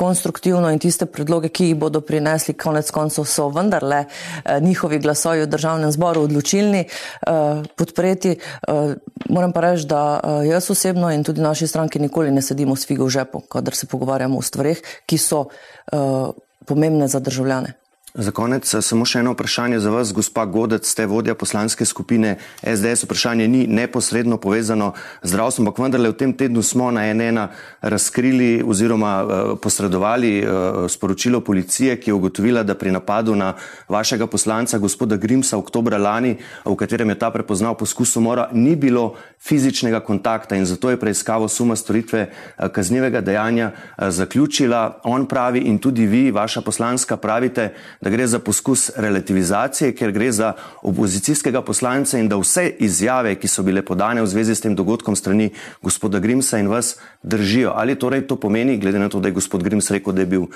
konstruktivno 0.00 0.70
in 0.72 0.78
tiste 0.80 1.04
predloge, 1.04 1.50
ki 1.52 1.66
jih 1.68 1.76
bodo 1.76 2.00
prinesli, 2.00 2.54
konec 2.56 2.88
koncev 2.90 3.26
so 3.28 3.50
vendarle 3.52 4.06
uh, 4.06 4.54
njihovi 4.64 4.98
glasovi 5.04 5.44
v 5.44 5.50
državnem 5.52 5.92
zboru 5.92 6.24
odločilni, 6.24 6.86
podpreti. 7.76 8.32
Moram 9.28 9.52
pa 9.52 9.60
reči, 9.64 9.86
da 9.90 10.20
jaz 10.46 10.70
osebno 10.72 11.10
in 11.12 11.24
tudi 11.24 11.42
naši 11.44 11.66
stranki 11.68 12.00
nikoli 12.00 12.32
ne 12.32 12.42
sedimo 12.42 12.76
s 12.76 12.88
figo 12.88 13.04
v 13.04 13.14
žepu, 13.18 13.42
kadar 13.52 13.76
se 13.76 13.86
pogovarjamo 13.90 14.38
o 14.38 14.42
stvarih, 14.42 14.80
ki 15.06 15.18
so 15.18 15.44
pomembne 16.66 17.08
za 17.08 17.20
državljane. 17.20 17.79
Za 18.14 18.32
konec 18.34 18.66
samo 18.66 19.04
še 19.06 19.20
eno 19.22 19.36
vprašanje 19.36 19.78
za 19.78 19.90
vas, 19.94 20.10
gospa 20.10 20.42
Godec, 20.50 20.88
ste 20.88 21.04
vodja 21.06 21.36
poslanske 21.38 21.86
skupine 21.86 22.32
SDS. 22.58 23.04
Vprašanje 23.06 23.46
ni 23.48 23.60
neposredno 23.70 24.34
povezano 24.42 24.88
z 25.22 25.30
zdravstvom, 25.30 25.68
ampak 25.68 25.78
vendarle 25.78 26.10
v 26.10 26.16
tem 26.18 26.32
tednu 26.34 26.58
smo 26.66 26.88
na 26.90 27.04
NN 27.14 27.38
razkrili 27.86 28.64
oziroma 28.66 29.12
uh, 29.22 29.52
posredovali 29.62 30.32
uh, 30.42 30.88
sporočilo 30.90 31.38
policije, 31.40 32.00
ki 32.02 32.10
je 32.10 32.16
ugotovila, 32.18 32.64
da 32.66 32.74
pri 32.74 32.90
napadu 32.90 33.36
na 33.38 33.52
vašega 33.86 34.26
poslanca, 34.26 34.82
gospoda 34.82 35.14
Grimsa, 35.14 35.54
oktobra 35.54 35.98
lani, 35.98 36.34
v 36.66 36.74
katerem 36.74 37.14
je 37.14 37.18
ta 37.22 37.30
prepoznal 37.30 37.78
poskus 37.78 38.16
umora, 38.18 38.48
ni 38.50 38.74
bilo 38.74 39.14
fizičnega 39.38 40.02
kontakta 40.02 40.58
in 40.58 40.66
zato 40.66 40.90
je 40.90 40.98
preiskavo 40.98 41.48
suma 41.48 41.76
storitve 41.76 42.26
kaznjevega 42.74 43.20
dejanja 43.22 43.70
zaključila. 43.96 45.00
On 45.06 45.30
pravi 45.30 45.62
in 45.70 45.78
tudi 45.78 46.10
vi, 46.10 46.30
vaša 46.34 46.60
poslanska, 46.60 47.16
pravite, 47.16 47.70
da 48.00 48.10
gre 48.10 48.26
za 48.26 48.38
poskus 48.38 48.90
relativizacije, 48.96 49.92
ker 49.94 50.12
gre 50.12 50.32
za 50.32 50.52
opozicijskega 50.82 51.62
poslanca 51.62 52.18
in 52.18 52.28
da 52.28 52.36
vse 52.40 52.68
izjave, 52.78 53.34
ki 53.36 53.48
so 53.48 53.62
bile 53.62 53.82
podane 53.84 54.22
v 54.22 54.26
zvezi 54.26 54.54
s 54.54 54.64
tem 54.64 54.74
dogodkom 54.76 55.16
strani 55.16 55.50
gospoda 55.82 56.18
Grimsa 56.18 56.58
in 56.58 56.68
vas, 56.68 56.96
držijo. 57.22 57.72
Ali 57.76 57.98
torej 57.98 58.26
to 58.26 58.36
pomeni, 58.40 58.78
glede 58.78 58.98
na 58.98 59.08
to, 59.08 59.20
da 59.20 59.28
je 59.28 59.36
gospod 59.36 59.62
Grims 59.62 59.90
rekel, 59.90 60.12
da, 60.12 60.24
bil, 60.24 60.46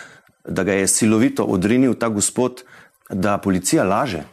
da 0.49 0.65
ga 0.65 0.73
je 0.73 0.87
silovito 0.89 1.45
odrinil 1.45 1.95
ta 1.95 2.09
gospod, 2.09 2.65
da 3.11 3.39
policija 3.39 3.85
laže? 3.85 4.25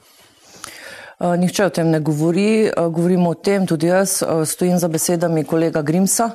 Uh, 1.19 1.35
nihče 1.37 1.65
o 1.65 1.69
tem 1.69 1.89
ne 1.89 1.99
govori, 1.99 2.71
uh, 2.71 2.87
govorimo 2.87 3.29
o 3.29 3.35
tem, 3.35 3.67
tudi 3.67 3.87
jaz 3.87 4.21
uh, 4.23 4.47
stojim 4.47 4.79
za 4.79 4.87
besedami 4.87 5.43
kolega 5.43 5.81
Grimsa, 5.81 6.31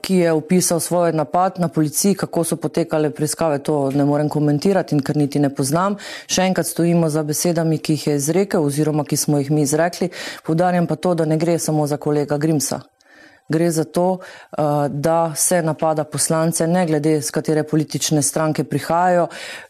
ki 0.00 0.16
je 0.16 0.32
opisal 0.32 0.80
svoj 0.80 1.12
napad 1.12 1.58
na 1.58 1.68
policiji, 1.68 2.14
kako 2.14 2.44
so 2.44 2.56
potekale 2.56 3.10
preiskave, 3.10 3.58
to 3.58 3.90
ne 3.90 4.04
morem 4.04 4.28
komentirati 4.28 4.94
in 4.94 5.02
ker 5.02 5.16
niti 5.16 5.38
ne 5.38 5.50
poznam. 5.54 5.98
Še 6.26 6.48
enkrat 6.48 6.66
stojimo 6.66 7.10
za 7.10 7.22
besedami, 7.22 7.78
ki 7.78 7.98
jih 7.98 8.06
je 8.06 8.16
izrekel 8.16 8.64
oziroma 8.64 9.04
ki 9.04 9.16
smo 9.16 9.38
jih 9.38 9.50
mi 9.50 9.62
izrekli. 9.62 10.10
Povdarjam 10.46 10.86
pa 10.86 10.96
to, 10.96 11.14
da 11.14 11.24
ne 11.24 11.38
gre 11.38 11.58
samo 11.58 11.86
za 11.86 11.96
kolega 11.96 12.38
Grimsa. 12.38 12.82
Gre 13.48 13.70
za 13.70 13.84
to, 13.84 14.18
eh, 14.18 14.62
da 14.88 15.32
se 15.36 15.62
napada 15.62 16.04
poslance, 16.04 16.66
ne 16.66 16.86
glede 16.86 17.20
z 17.22 17.30
katere 17.30 17.62
politične 17.62 18.22
stranke 18.22 18.64
prihajajo. 18.64 19.26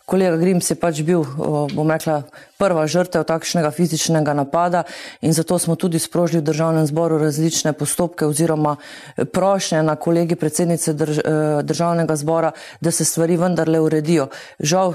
Kolega 0.07 0.37
Grims 0.37 0.71
je 0.71 0.77
pač 0.77 1.03
bil, 1.03 1.21
eh, 1.21 1.75
bom 1.75 1.91
rekla, 1.91 2.23
prva 2.59 2.87
žrtev 2.87 3.25
takšnega 3.25 3.71
fizičnega 3.71 4.35
napada 4.35 4.83
in 5.21 5.33
zato 5.33 5.59
smo 5.59 5.75
tudi 5.75 5.99
sprožili 5.99 6.41
v 6.41 6.45
državnem 6.45 6.87
zboru 6.87 7.19
različne 7.19 7.73
postopke 7.73 8.27
oziroma 8.27 8.77
eh, 8.77 9.25
prošnje 9.25 9.83
na 9.83 9.97
kolegi 9.97 10.37
predsednice 10.37 10.93
drž 10.93 11.19
državnega 11.63 12.17
zbora, 12.17 12.53
da 12.81 12.91
se 12.91 13.05
stvari 13.05 13.37
vendarle 13.37 13.81
uredijo. 13.81 14.29
Žal 14.61 14.95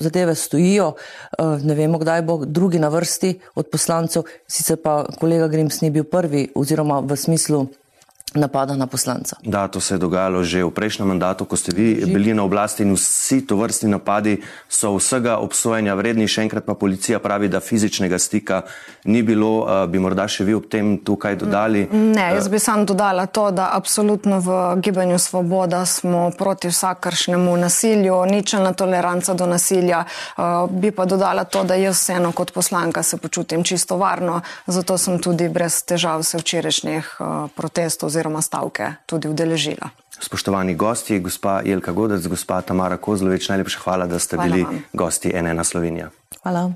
zadeve 0.00 0.34
stojijo, 0.34 0.94
ne 1.62 1.74
vemo, 1.74 1.98
kdaj 1.98 2.22
bo 2.22 2.44
drugi 2.44 2.78
na 2.78 2.88
vrsti 2.88 3.40
od 3.54 3.68
poslancev, 3.68 4.22
sicer 4.48 4.76
pa 4.76 5.04
kolega 5.20 5.48
Grims 5.48 5.80
ni 5.80 5.90
bil 5.90 6.04
prvi 6.04 6.48
oziroma 6.54 7.00
v 7.00 7.16
smislu 7.16 7.66
napada 8.34 8.76
na 8.76 8.86
poslanca. 8.86 9.36
Da, 9.42 9.68
to 9.68 9.80
se 9.80 9.94
je 9.94 9.98
dogajalo 9.98 10.44
že 10.44 10.64
v 10.64 10.70
prejšnjem 10.70 11.08
mandatu, 11.08 11.44
ko 11.44 11.56
ste 11.56 11.72
vi 11.72 12.02
bili 12.06 12.34
na 12.34 12.42
oblasti 12.42 12.82
in 12.82 12.94
vsi 12.94 13.46
to 13.46 13.56
vrstni 13.56 13.90
napadi 13.90 14.42
so 14.68 14.96
vsega 14.96 15.38
obsojenja 15.38 15.94
vredni. 15.94 16.28
Še 16.28 16.42
enkrat 16.42 16.66
pa 16.66 16.74
policija 16.74 17.18
pravi, 17.22 17.48
da 17.48 17.60
fizičnega 17.60 18.18
stika 18.18 18.62
ni 19.04 19.22
bilo. 19.22 19.66
Bi 19.88 19.98
morda 20.02 20.26
še 20.28 20.44
vi 20.44 20.54
ob 20.54 20.66
tem 20.70 20.98
tukaj 20.98 21.36
dodali? 21.38 21.86
Ne, 21.92 22.34
jaz 22.34 22.48
bi 22.50 22.58
sam 22.58 22.84
dodala 22.86 23.26
to, 23.26 23.50
da 23.54 23.70
absolutno 23.76 24.40
v 24.42 24.58
gibanju 24.82 25.18
Svoboda 25.18 25.84
smo 25.86 26.30
proti 26.38 26.68
vsakršnemu 26.68 27.56
nasilju, 27.56 28.18
ničelna 28.26 28.72
toleranca 28.72 29.34
do 29.34 29.46
nasilja. 29.46 30.04
Bi 30.70 30.90
pa 30.90 31.04
dodala 31.04 31.44
to, 31.44 31.62
da 31.64 31.78
jaz 31.78 32.00
vseeno 32.00 32.32
kot 32.32 32.52
poslanka 32.52 33.02
se 33.02 33.16
počutim 33.16 33.64
čisto 33.64 33.96
varno, 33.96 34.40
zato 34.66 34.98
sem 34.98 35.18
tudi 35.22 35.48
brez 35.48 35.82
težav 35.86 36.22
se 36.22 36.38
včerajšnjih 36.38 37.14
protestov 37.54 38.10
oziroma 38.24 38.42
stavke 38.42 38.94
tudi 39.06 39.28
udeležila. 39.28 39.92
Spoštovani 40.20 40.74
gosti, 40.74 41.18
gospa 41.20 41.60
Jelka 41.64 41.92
Godec, 41.92 42.26
gospa 42.26 42.62
Tamara 42.62 42.96
Kozlovič, 42.96 43.48
najlepša 43.48 43.80
hvala, 43.84 44.06
da 44.06 44.18
ste 44.18 44.36
hvala 44.36 44.48
bili 44.48 44.64
vam. 44.64 44.82
gosti 44.92 45.28
NN 45.42 45.64
Slovenija. 45.64 46.08
Hvala. 46.42 46.72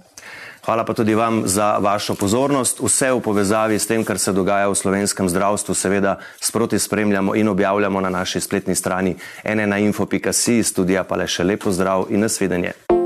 Hvala 0.65 0.85
pa 0.85 0.93
tudi 0.95 1.15
vam 1.15 1.43
za 1.49 1.79
vašo 1.81 2.15
pozornost. 2.15 2.81
Vse 2.81 3.13
v 3.13 3.21
povezavi 3.21 3.79
s 3.79 3.87
tem, 3.87 4.05
kar 4.05 4.19
se 4.19 4.33
dogaja 4.33 4.69
v 4.69 4.75
slovenskem 4.75 5.29
zdravstvu, 5.29 5.75
seveda 5.75 6.19
sproti 6.41 6.79
spremljamo 6.79 7.35
in 7.35 7.49
objavljamo 7.49 8.01
na 8.01 8.11
naši 8.11 8.41
spletni 8.41 8.75
strani 8.75 9.17
nnainfo.si, 9.45 10.63
studija 10.63 11.05
pa 11.05 11.17
le 11.17 11.27
še 11.27 11.45
lepo 11.45 11.73
zdrav 11.73 12.13
in 12.13 12.21
nasvidenje. 12.21 12.98